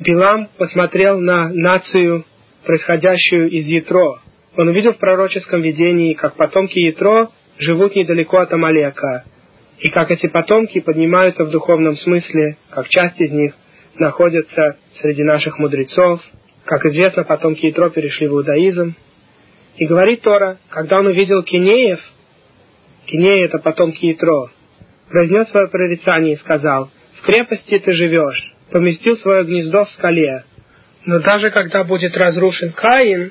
[0.00, 2.24] Билам посмотрел на нацию,
[2.64, 4.18] происходящую из Ятро.
[4.56, 7.28] Он увидел в пророческом видении, как потомки Ятро
[7.58, 9.24] живут недалеко от Амалека,
[9.78, 13.54] и как эти потомки поднимаются в духовном смысле, как часть из них
[13.96, 16.20] находится среди наших мудрецов.
[16.64, 18.96] Как известно, потомки Ятро перешли в иудаизм.
[19.76, 22.00] И говорит Тора, когда он увидел Кинеев,
[23.06, 24.50] Кинеи это потомки Ятро,
[25.08, 30.42] произнес свое прорицание и сказал, «В крепости ты живешь, поместил свое гнездо в скале.
[31.04, 33.30] Но даже когда будет разрушен Каин,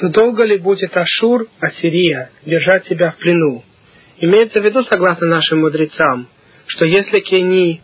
[0.00, 3.62] то долго ли будет Ашур, Ассирия, держать себя в плену?
[4.18, 6.26] Имеется в виду, согласно нашим мудрецам,
[6.66, 7.82] что если Кени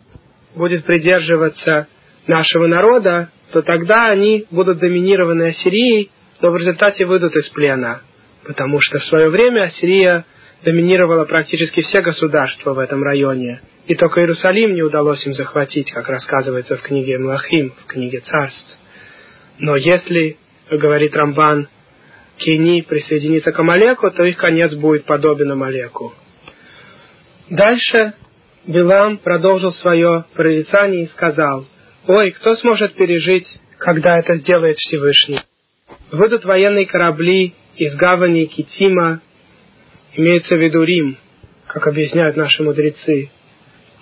[0.56, 1.86] будет придерживаться
[2.26, 8.00] нашего народа, то тогда они будут доминированы Ассирией, но в результате выйдут из плена.
[8.44, 10.24] Потому что в свое время Ассирия
[10.64, 13.60] доминировала практически все государства в этом районе.
[13.86, 18.78] И только Иерусалим не удалось им захватить, как рассказывается в книге Млахим, в книге Царств.
[19.58, 20.36] Но если,
[20.70, 21.68] говорит Рамбан,
[22.38, 26.14] Кени присоединится к Амалеку, то их конец будет подобен Амалеку.
[27.50, 28.14] Дальше
[28.66, 31.66] Билам продолжил свое прорицание и сказал,
[32.06, 33.46] «Ой, кто сможет пережить,
[33.78, 35.40] когда это сделает Всевышний?
[36.12, 39.20] Выйдут военные корабли из гавани Китима,
[40.14, 41.16] имеется в виду Рим,
[41.66, 43.30] как объясняют наши мудрецы.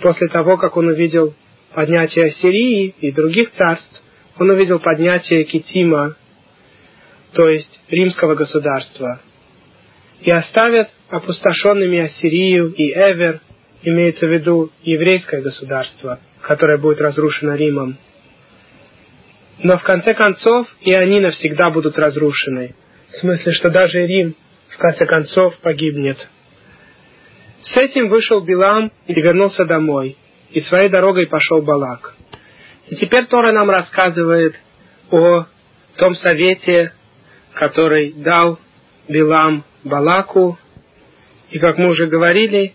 [0.01, 1.35] После того, как он увидел
[1.75, 4.03] поднятие Ассирии и других царств,
[4.39, 6.15] он увидел поднятие Китима,
[7.33, 9.21] то есть римского государства,
[10.21, 13.41] и оставят опустошенными Ассирию и Эвер,
[13.83, 17.97] имеется в виду еврейское государство, которое будет разрушено Римом.
[19.61, 22.75] Но в конце концов и они навсегда будут разрушены.
[23.13, 24.35] В смысле, что даже Рим
[24.79, 26.17] в конце концов погибнет.
[27.65, 30.17] С этим вышел Билам и вернулся домой,
[30.51, 32.15] и своей дорогой пошел Балак.
[32.87, 34.55] И теперь Тора нам рассказывает
[35.11, 35.47] о
[35.97, 36.93] том совете,
[37.55, 38.61] который дал
[39.09, 40.57] Билам Балаку.
[41.51, 42.75] И как мы уже говорили,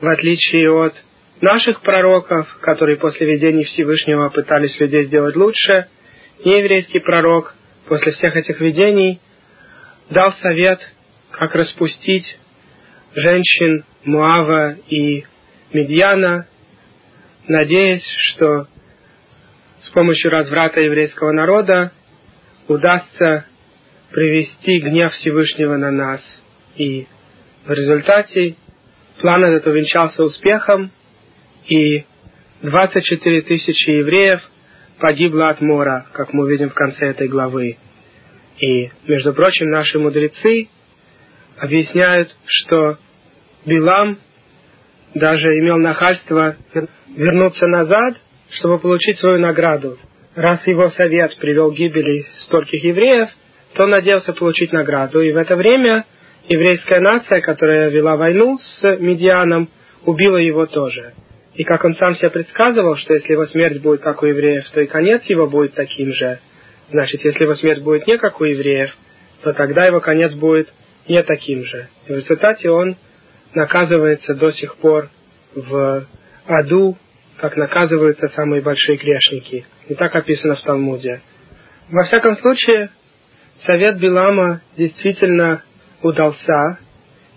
[0.00, 0.94] в отличие от
[1.42, 5.86] наших пророков, которые после видений Всевышнего пытались людей сделать лучше,
[6.46, 7.54] нееврейский пророк
[7.88, 9.20] после всех этих видений
[10.08, 10.80] дал совет,
[11.32, 12.38] как распустить
[13.14, 15.24] женщин Муава и
[15.72, 16.46] Медьяна,
[17.48, 18.66] надеясь, что
[19.80, 21.92] с помощью разврата еврейского народа
[22.68, 23.46] удастся
[24.10, 26.20] привести гнев Всевышнего на нас.
[26.76, 27.06] И
[27.66, 28.56] в результате
[29.20, 30.90] план этот увенчался успехом,
[31.66, 32.04] и
[32.62, 34.40] 24 тысячи евреев
[34.98, 37.78] погибло от мора, как мы увидим в конце этой главы.
[38.58, 40.68] И, между прочим, наши мудрецы
[41.58, 42.96] объясняют, что
[43.64, 44.18] Билам
[45.14, 46.56] даже имел нахальство
[47.08, 48.16] вернуться назад,
[48.50, 49.98] чтобы получить свою награду.
[50.34, 53.28] Раз его совет привел к гибели стольких евреев,
[53.74, 55.20] то он надеялся получить награду.
[55.20, 56.04] И в это время
[56.48, 59.68] еврейская нация, которая вела войну с Медианом,
[60.04, 61.12] убила его тоже.
[61.54, 64.80] И как он сам себе предсказывал, что если его смерть будет как у евреев, то
[64.80, 66.38] и конец его будет таким же.
[66.90, 68.90] Значит, если его смерть будет не как у евреев,
[69.42, 70.72] то тогда его конец будет
[71.08, 71.88] не таким же.
[72.06, 72.96] И в результате он
[73.54, 75.08] наказывается до сих пор
[75.54, 76.06] в
[76.46, 76.96] аду,
[77.38, 79.66] как наказываются самые большие грешники.
[79.88, 81.20] И так описано в Талмуде.
[81.90, 82.90] Во всяком случае,
[83.66, 85.62] совет Билама действительно
[86.02, 86.78] удался,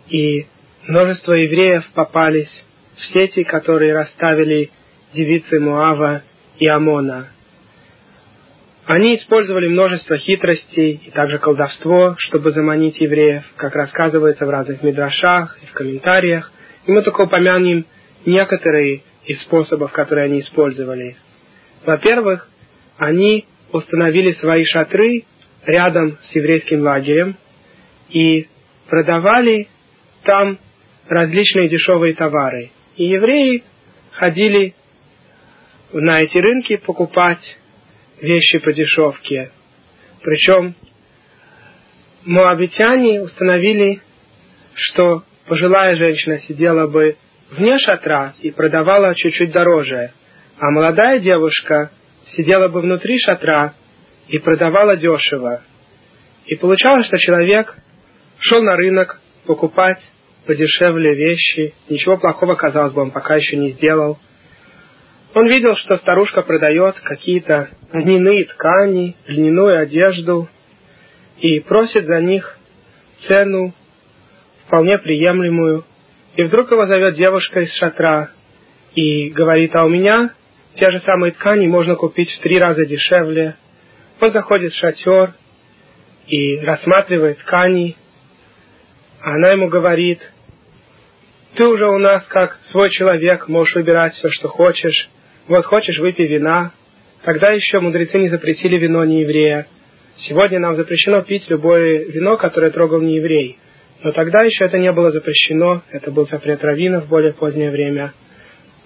[0.09, 0.45] и
[0.87, 2.63] множество евреев попались
[2.97, 4.71] в сети, которые расставили
[5.13, 6.21] девицы Муава
[6.57, 7.29] и Амона.
[8.85, 15.57] Они использовали множество хитростей и также колдовство, чтобы заманить евреев, как рассказывается в разных мидрашах
[15.63, 16.51] и в комментариях.
[16.85, 17.85] И мы только упомянем
[18.25, 21.17] некоторые из способов, которые они использовали.
[21.83, 22.47] Во-первых,
[22.97, 25.23] они установили свои шатры
[25.65, 27.37] рядом с еврейским лагерем
[28.09, 28.47] и
[28.87, 29.67] продавали
[30.23, 30.59] там
[31.07, 32.69] различные дешевые товары.
[32.97, 33.63] И евреи
[34.11, 34.75] ходили
[35.91, 37.57] на эти рынки покупать
[38.21, 39.51] вещи по дешевке.
[40.21, 40.75] Причем
[42.23, 44.01] моабитяне установили,
[44.73, 47.17] что пожилая женщина сидела бы
[47.51, 50.11] вне шатра и продавала чуть-чуть дороже,
[50.57, 51.91] а молодая девушка
[52.35, 53.73] сидела бы внутри шатра
[54.27, 55.61] и продавала дешево.
[56.47, 57.75] И получалось, что человек
[58.39, 59.99] шел на рынок покупать
[60.45, 64.19] подешевле вещи, ничего плохого, казалось бы, он пока еще не сделал.
[65.35, 70.47] Он видел, что старушка продает какие-то льняные ткани, льняную одежду
[71.39, 72.57] и просит за них
[73.27, 73.73] цену
[74.65, 75.83] вполне приемлемую.
[76.37, 78.29] И вдруг его зовет девушка из шатра
[78.95, 80.31] и говорит, а у меня
[80.75, 83.57] те же самые ткани можно купить в три раза дешевле.
[84.21, 85.33] Он заходит в шатер
[86.27, 87.97] и рассматривает ткани,
[89.19, 90.21] а она ему говорит,
[91.55, 95.09] ты уже у нас как свой человек, можешь выбирать все, что хочешь.
[95.47, 96.71] Вот хочешь, выпей вина.
[97.23, 99.67] Тогда еще мудрецы не запретили вино не еврея.
[100.27, 103.59] Сегодня нам запрещено пить любое вино, которое трогал не еврей.
[104.03, 108.13] Но тогда еще это не было запрещено, это был запрет раввинов в более позднее время.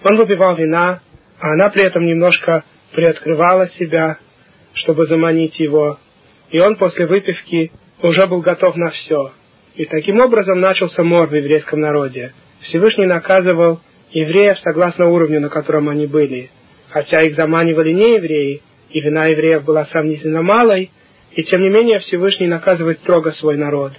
[0.02, 1.00] Он выпивал вина,
[1.38, 4.18] а она при этом немножко приоткрывала себя,
[4.74, 5.98] чтобы заманить его.
[6.50, 7.70] И он после выпивки
[8.02, 9.32] уже был готов на все.
[9.76, 12.32] И таким образом начался мор в еврейском народе.
[12.60, 16.50] Всевышний наказывал евреев согласно уровню, на котором они были.
[16.90, 20.90] Хотя их заманивали не евреи, и вина евреев была сравнительно малой,
[21.32, 23.92] и тем не менее Всевышний наказывает строго свой народ.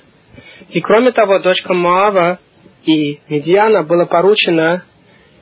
[0.69, 2.39] И кроме того, дочкам Моава
[2.85, 4.83] и Медиана было поручено,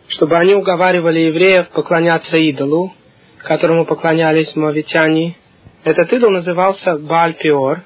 [0.07, 2.93] чтобы они уговаривали евреев поклоняться идолу,
[3.39, 5.35] которому поклонялись моавитяне.
[5.83, 7.81] Этот идол назывался Бааль-Пиор,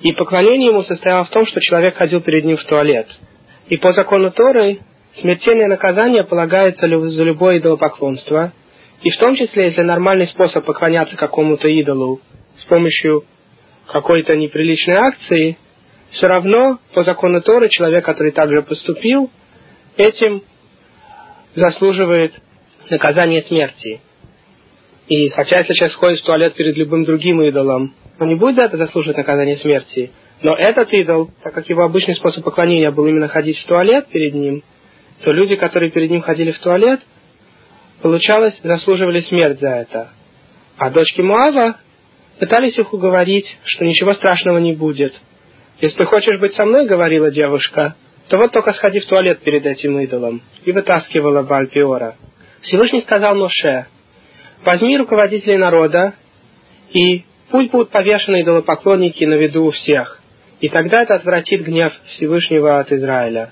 [0.00, 3.06] и поклонение ему состояло в том, что человек ходил перед ним в туалет.
[3.68, 4.80] И по закону Торы
[5.18, 8.52] Смертельное наказание полагается за любое идолопоклонство,
[9.02, 12.20] и в том числе, если нормальный способ поклоняться какому-то идолу
[12.60, 13.24] с помощью
[13.86, 15.56] какой-то неприличной акции,
[16.10, 19.30] все равно по закону Торы человек, который также поступил,
[19.96, 20.42] этим
[21.54, 22.34] заслуживает
[22.90, 24.00] наказания смерти.
[25.08, 28.62] И хотя если человек сходит в туалет перед любым другим идолом, он не будет за
[28.62, 30.10] это заслуживать наказание смерти.
[30.42, 34.34] Но этот идол, так как его обычный способ поклонения был именно ходить в туалет перед
[34.34, 34.62] ним,
[35.24, 37.00] то люди, которые перед ним ходили в туалет,
[38.02, 40.08] получалось, заслуживали смерть за это.
[40.76, 41.76] А дочки Муава
[42.38, 45.14] пытались их уговорить, что ничего страшного не будет.
[45.80, 47.96] Если хочешь быть со мной, говорила девушка,
[48.28, 50.42] то вот только сходи в туалет перед этим идолом.
[50.64, 52.16] И вытаскивала Бальпиора.
[52.62, 53.86] Всевышний сказал Моше,
[54.64, 56.14] возьми руководителей народа,
[56.92, 60.20] и пусть будут повешены идолопоклонники на виду у всех.
[60.60, 63.50] И тогда это отвратит гнев Всевышнего от Израиля.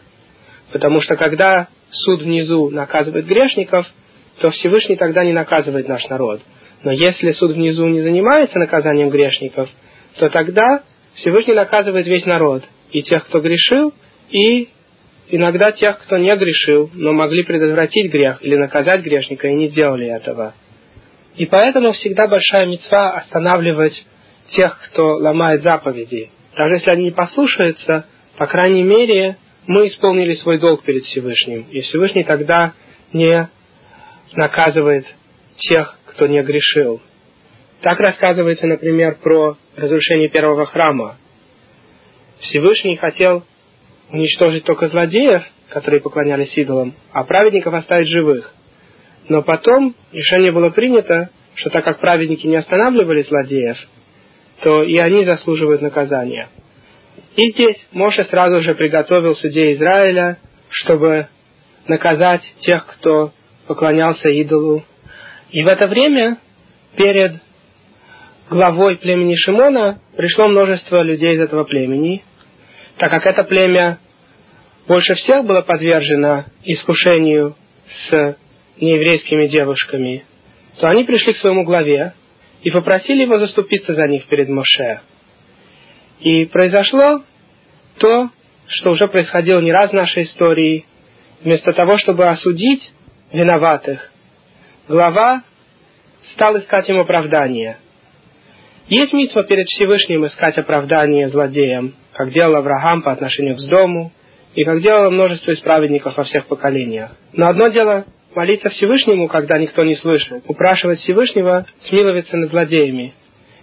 [0.72, 3.86] Потому что когда суд внизу наказывает грешников,
[4.40, 6.40] то Всевышний тогда не наказывает наш народ.
[6.82, 9.68] Но если суд внизу не занимается наказанием грешников,
[10.16, 10.82] то тогда
[11.14, 12.62] Всевышний наказывает весь народ.
[12.92, 13.92] И тех, кто грешил,
[14.30, 14.68] и
[15.28, 20.06] иногда тех, кто не грешил, но могли предотвратить грех или наказать грешника и не делали
[20.06, 20.54] этого.
[21.36, 24.04] И поэтому всегда большая мецва останавливать
[24.50, 26.30] тех, кто ломает заповеди.
[26.56, 29.36] Даже если они не послушаются, по крайней мере,
[29.66, 31.66] мы исполнили свой долг перед Всевышним.
[31.70, 32.72] И Всевышний тогда
[33.12, 33.48] не
[34.32, 35.06] наказывает
[35.56, 37.00] тех, кто не грешил.
[37.80, 41.16] Так рассказывается, например, про разрушение первого храма.
[42.40, 43.44] Всевышний хотел
[44.10, 48.52] уничтожить только злодеев, которые поклонялись идолам, а праведников оставить живых.
[49.28, 53.76] Но потом решение было принято, что так как праведники не останавливали злодеев,
[54.62, 56.48] то и они заслуживают наказания.
[57.36, 60.38] И здесь Моше сразу же приготовил судей Израиля,
[60.70, 61.28] чтобы
[61.86, 63.32] наказать тех, кто
[63.68, 64.82] поклонялся идолу.
[65.50, 66.38] И в это время
[66.96, 67.34] перед
[68.50, 72.24] главой племени Шимона пришло множество людей из этого племени,
[72.96, 73.98] так как это племя
[74.88, 77.54] больше всех было подвержено искушению
[78.08, 78.36] с
[78.80, 80.24] нееврейскими девушками,
[80.80, 82.14] то они пришли к своему главе
[82.62, 85.00] и попросили его заступиться за них перед Моше.
[86.20, 87.22] И произошло
[87.98, 88.30] то,
[88.66, 90.84] что уже происходило не раз в нашей истории.
[91.42, 92.90] Вместо того, чтобы осудить
[93.32, 94.10] виноватых,
[94.88, 95.42] глава
[96.32, 97.76] стал искать им оправдание.
[98.88, 104.12] Есть митва перед Всевышним искать оправдание злодеям, как делал Авраам по отношению к дому,
[104.54, 107.14] и как делало множество исправедников во всех поколениях.
[107.32, 113.12] Но одно дело молиться Всевышнему, когда никто не слышит, упрашивать Всевышнего смиловаться над злодеями.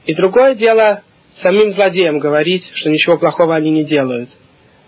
[0.06, 1.02] И другое дело
[1.42, 4.30] самим злодеям говорить, что ничего плохого они не делают.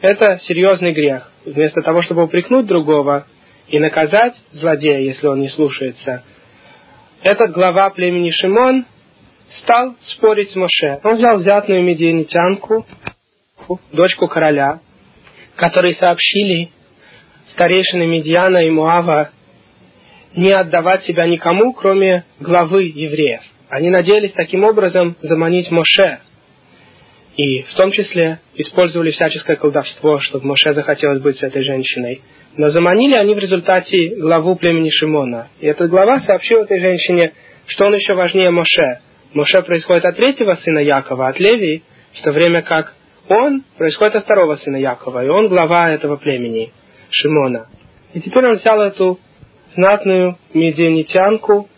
[0.01, 1.31] Это серьезный грех.
[1.45, 3.25] Вместо того, чтобы упрекнуть другого
[3.69, 6.23] и наказать злодея, если он не слушается,
[7.23, 8.85] этот глава племени Шимон
[9.61, 10.99] стал спорить с Моше.
[11.03, 12.85] Он взял взятную медианитянку,
[13.91, 14.79] дочку короля,
[15.55, 16.69] которые сообщили
[17.51, 19.31] старейшины Медиана и Муава
[20.35, 23.41] не отдавать себя никому, кроме главы евреев.
[23.69, 26.19] Они надеялись таким образом заманить Моше.
[27.37, 32.21] И в том числе использовали всяческое колдовство, чтобы Моше захотелось быть с этой женщиной.
[32.57, 35.49] Но заманили они в результате главу племени Шимона.
[35.59, 37.33] И эта глава сообщила этой женщине,
[37.67, 39.01] что он еще важнее Моше.
[39.33, 41.83] Моше происходит от третьего сына Якова, от Левии,
[42.13, 42.95] в то время как
[43.29, 46.71] он происходит от второго сына Якова, и он глава этого племени,
[47.11, 47.67] Шимона.
[48.13, 49.19] И теперь он взял эту
[49.75, 51.69] знатную медианитянку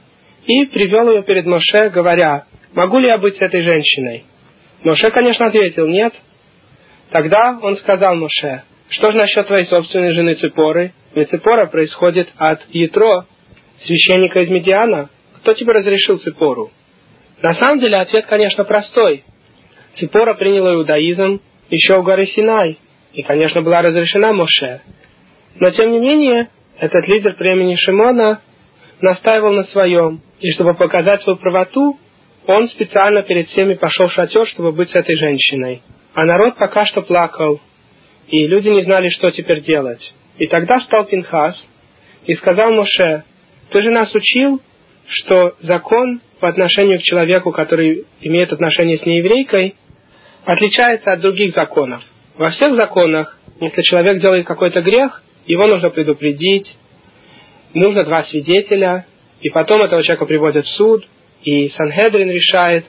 [0.46, 4.24] и привел ее перед Моше, говоря, могу ли я быть с этой женщиной?
[4.84, 6.14] Моше, конечно, ответил, нет.
[7.12, 10.94] Тогда он сказал Моше, что же насчет твоей собственной жены Ципоры?
[11.14, 13.26] Ведь Ципора происходит от Ятро,
[13.82, 15.10] священника из Медиана.
[15.38, 16.72] Кто тебе разрешил Ципору?
[17.42, 19.24] На самом деле ответ, конечно, простой.
[19.96, 22.78] Ципора приняла иудаизм еще у горы Синай,
[23.14, 24.82] и, конечно, была разрешена Моше.
[25.60, 28.42] Но, тем не менее, этот лидер племени Шимона
[29.02, 31.98] настаивал на своем, и чтобы показать свою правоту,
[32.50, 35.84] он специально перед всеми пошел в шатер, чтобы быть с этой женщиной.
[36.16, 37.62] А народ пока что плакал,
[38.28, 40.14] и люди не знали, что теперь делать.
[40.40, 41.64] И тогда встал Пинхас
[42.26, 43.24] и сказал Моше,
[43.70, 44.62] ты же нас учил,
[45.08, 49.76] что закон по отношению к человеку, который имеет отношение с нееврейкой,
[50.44, 52.02] отличается от других законов.
[52.36, 56.76] Во всех законах, если человек делает какой-то грех, его нужно предупредить,
[57.76, 59.06] нужно два свидетеля,
[59.40, 61.06] и потом этого человека приводят в суд,
[61.44, 62.86] и Санхедрин решает,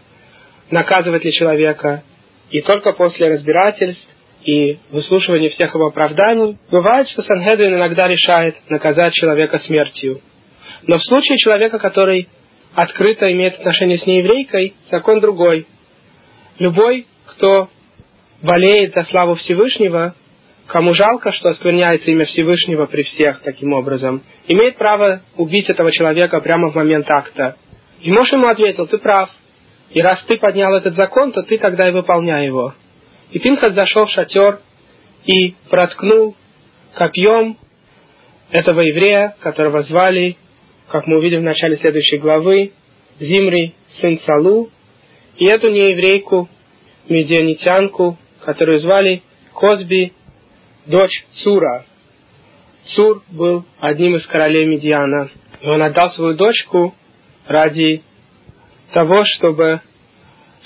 [0.70, 2.02] наказывать ли человека,
[2.50, 4.06] и только после разбирательств
[4.44, 10.20] и выслушивания всех его оправданий, бывает, что Санхедрин иногда решает наказать человека смертью.
[10.86, 12.28] Но в случае человека, который
[12.74, 15.66] открыто имеет отношение с нееврейкой, закон другой.
[16.58, 17.68] Любой, кто
[18.42, 20.14] болеет за славу Всевышнего,
[20.66, 26.40] кому жалко, что оскверняется имя Всевышнего при всех таким образом, имеет право убить этого человека
[26.40, 27.56] прямо в момент акта.
[28.00, 29.30] И Моше ему ответил, ты прав.
[29.90, 32.74] И раз ты поднял этот закон, то ты тогда и выполняй его.
[33.32, 34.60] И Пинхас зашел в шатер
[35.24, 36.36] и проткнул
[36.94, 37.56] копьем
[38.50, 40.36] этого еврея, которого звали,
[40.88, 42.72] как мы увидим в начале следующей главы,
[43.20, 44.70] Зимри, сын Салу,
[45.36, 46.48] и эту нееврейку,
[47.08, 49.22] медианитянку, которую звали
[49.52, 50.12] Козби,
[50.86, 51.84] дочь Цура.
[52.94, 55.28] Цур был одним из королей Медиана.
[55.60, 56.94] И он отдал свою дочку
[57.50, 58.02] ради
[58.92, 59.80] того, чтобы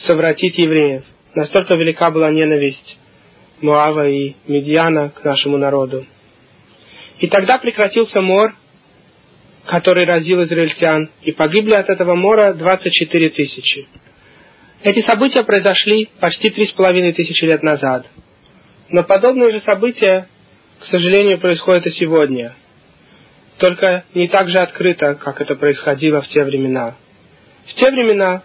[0.06, 1.02] совратить евреев.
[1.34, 2.98] Настолько велика была ненависть
[3.62, 6.04] Муава и Медиана к нашему народу.
[7.20, 8.52] И тогда прекратился мор,
[9.64, 13.88] который разил израильтян, и погибли от этого мора 24 тысячи.
[14.82, 18.06] Эти события произошли почти три с половиной тысячи лет назад.
[18.90, 20.28] Но подобные же события,
[20.80, 22.52] к сожалению, происходят и сегодня.
[23.58, 26.96] Только не так же открыто, как это происходило в те времена.
[27.66, 28.42] В те времена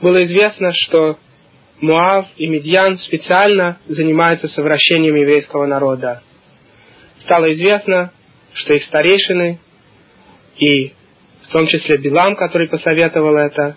[0.00, 1.18] было известно, что
[1.80, 6.22] Муав и Медьян специально занимаются совращением еврейского народа.
[7.18, 8.12] Стало известно,
[8.54, 9.60] что их старейшины
[10.58, 10.92] и
[11.42, 13.76] в том числе Билам, который посоветовал это,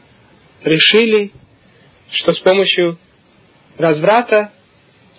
[0.63, 1.31] решили
[2.11, 2.97] что с помощью
[3.77, 4.51] разврата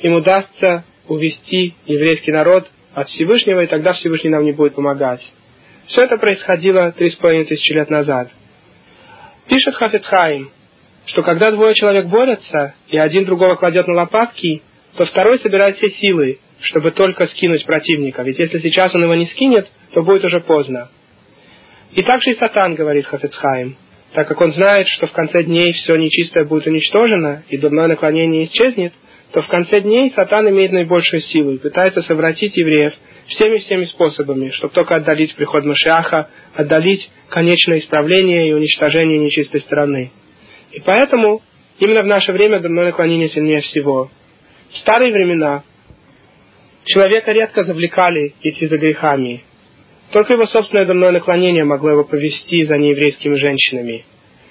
[0.01, 5.23] им удастся увести еврейский народ от Всевышнего, и тогда Всевышний нам не будет помогать.
[5.87, 8.31] Все это происходило три с половиной тысячи лет назад.
[9.49, 10.51] Пишет Хафицхайм,
[11.07, 14.63] что когда двое человек борются, и один другого кладет на лопатки,
[14.97, 18.23] то второй собирает все силы, чтобы только скинуть противника.
[18.23, 20.89] Ведь если сейчас он его не скинет, то будет уже поздно.
[21.93, 23.77] И также и Сатан, говорит Хафицхайм
[24.13, 28.45] так как он знает, что в конце дней все нечистое будет уничтожено, и дурное наклонение
[28.45, 28.93] исчезнет,
[29.33, 32.93] то в конце дней Сатан имеет наибольшую силу и пытается совратить евреев
[33.29, 40.11] всеми-всеми способами, чтобы только отдалить приход Машиаха, отдалить конечное исправление и уничтожение нечистой стороны.
[40.73, 41.43] И поэтому
[41.79, 44.11] именно в наше время дурное наклонение сильнее всего.
[44.71, 45.63] В старые времена
[46.85, 49.45] человека редко завлекали идти за грехами,
[50.13, 54.05] только его собственное дурное наклонение могло его повести за нееврейскими женщинами.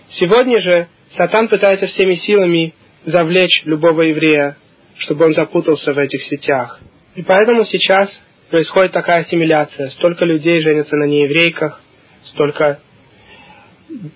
[0.10, 2.74] Сегодня же Сатан пытается всеми силами
[3.06, 4.58] завлечь любого еврея,
[4.98, 6.80] чтобы он запутался в этих сетях.
[7.16, 8.10] И поэтому сейчас
[8.52, 9.90] происходит такая ассимиляция.
[9.90, 11.82] Столько людей женятся на нееврейках,
[12.26, 12.80] столько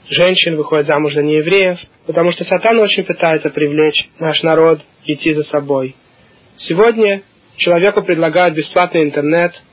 [0.09, 5.43] женщин выходят замуж за неевреев, потому что Сатан очень пытается привлечь наш народ идти за
[5.45, 5.95] собой.
[6.57, 7.23] Сегодня
[7.57, 9.53] человеку предлагают бесплатный интернет–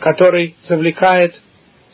[0.00, 1.34] который завлекает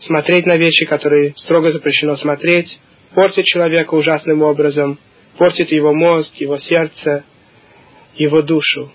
[0.01, 2.79] смотреть на вещи, которые строго запрещено смотреть,
[3.15, 4.99] портит человека ужасным образом,
[5.37, 7.25] портит его мозг, его сердце,
[8.17, 8.93] его душу.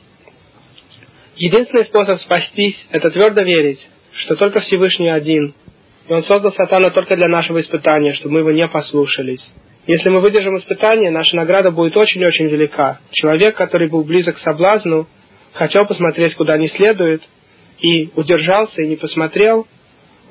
[1.35, 3.79] Единственный способ спастись– это твердо верить,
[4.13, 5.55] что только Всевышний один,
[6.07, 9.43] и Он создал сатана только для нашего испытания, чтобы мы его не послушались.
[9.87, 12.99] Если мы выдержим испытание, наша награда будет очень-очень велика.
[13.11, 15.07] Человек, который был близок к соблазну,
[15.53, 17.23] хотел посмотреть, куда не следует,
[17.79, 19.67] и удержался и не посмотрел,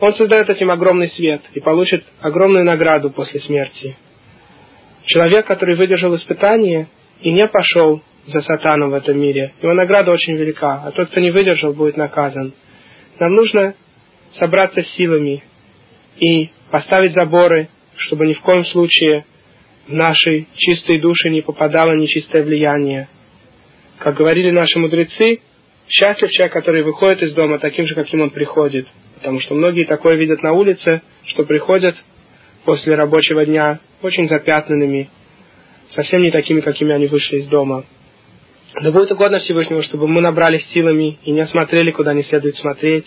[0.00, 3.96] он создает этим огромный свет и получит огромную награду после смерти.
[5.04, 6.86] Человек, который выдержал испытание
[7.20, 11.20] и не пошел за сатаном в этом мире, его награда очень велика, а тот, кто
[11.20, 12.52] не выдержал, будет наказан.
[13.18, 13.74] Нам нужно
[14.38, 15.42] собраться силами
[16.18, 19.24] и поставить заборы, чтобы ни в коем случае
[19.88, 23.08] в наши чистые души не попадало нечистое влияние.
[23.98, 25.40] Как говорили наши мудрецы,
[25.88, 28.86] Счастлив человек, который выходит из дома таким же, каким он приходит.
[29.16, 31.96] Потому что многие такое видят на улице, что приходят
[32.64, 35.10] после рабочего дня очень запятнанными,
[35.90, 37.84] совсем не такими, какими они вышли из дома.
[38.80, 43.06] Да будет угодно Всевышнему, чтобы мы набрались силами и не осмотрели, куда не следует смотреть.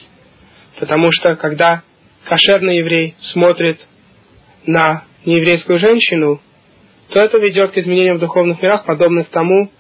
[0.80, 1.82] Потому что, когда
[2.26, 3.80] кошерный еврей смотрит
[4.66, 6.40] на нееврейскую женщину,
[7.10, 9.72] то это ведет к изменениям в духовных мирах, подобных тому,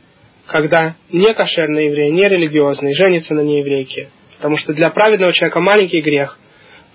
[0.47, 4.09] когда не кошерный еврей, не религиозный женится на нееврейке.
[4.37, 6.37] Потому что для праведного человека маленький грех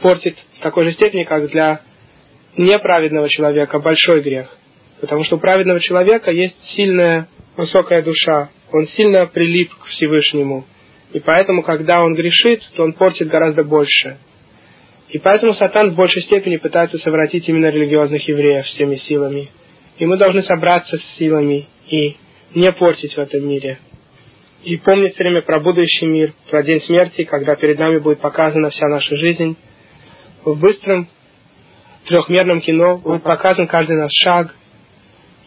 [0.01, 1.81] портит в такой же степени, как для
[2.57, 4.57] неправедного человека большой грех.
[5.01, 8.51] Потому что у праведного человека есть сильная, высокая душа.
[8.73, 10.65] Он сильно прилип к Всевышнему.
[11.13, 14.19] И поэтому, когда он грешит, то он портит гораздо больше.
[15.09, 19.51] И поэтому Сатан в большей степени пытается совратить именно религиозных евреев всеми силами.
[19.99, 22.17] И мы должны собраться с силами и
[22.55, 23.79] не портить в этом мире.
[24.63, 28.71] И помнить все время про будущий мир, про день смерти, когда перед нами будет показана
[28.71, 29.57] вся наша жизнь.
[30.45, 31.09] В быстром
[32.07, 34.55] трехмерном кино будет показан каждый наш шаг.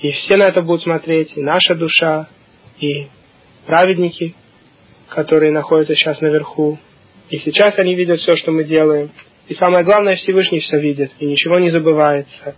[0.02, 2.28] И все на это будут смотреть, и наша душа,
[2.84, 3.08] и
[3.66, 4.36] праведники,
[5.10, 6.78] которые находятся сейчас наверху.
[7.30, 9.10] И сейчас они видят все, что мы делаем.
[9.48, 12.56] И самое главное, Всевышний все видит, и ничего не забывается.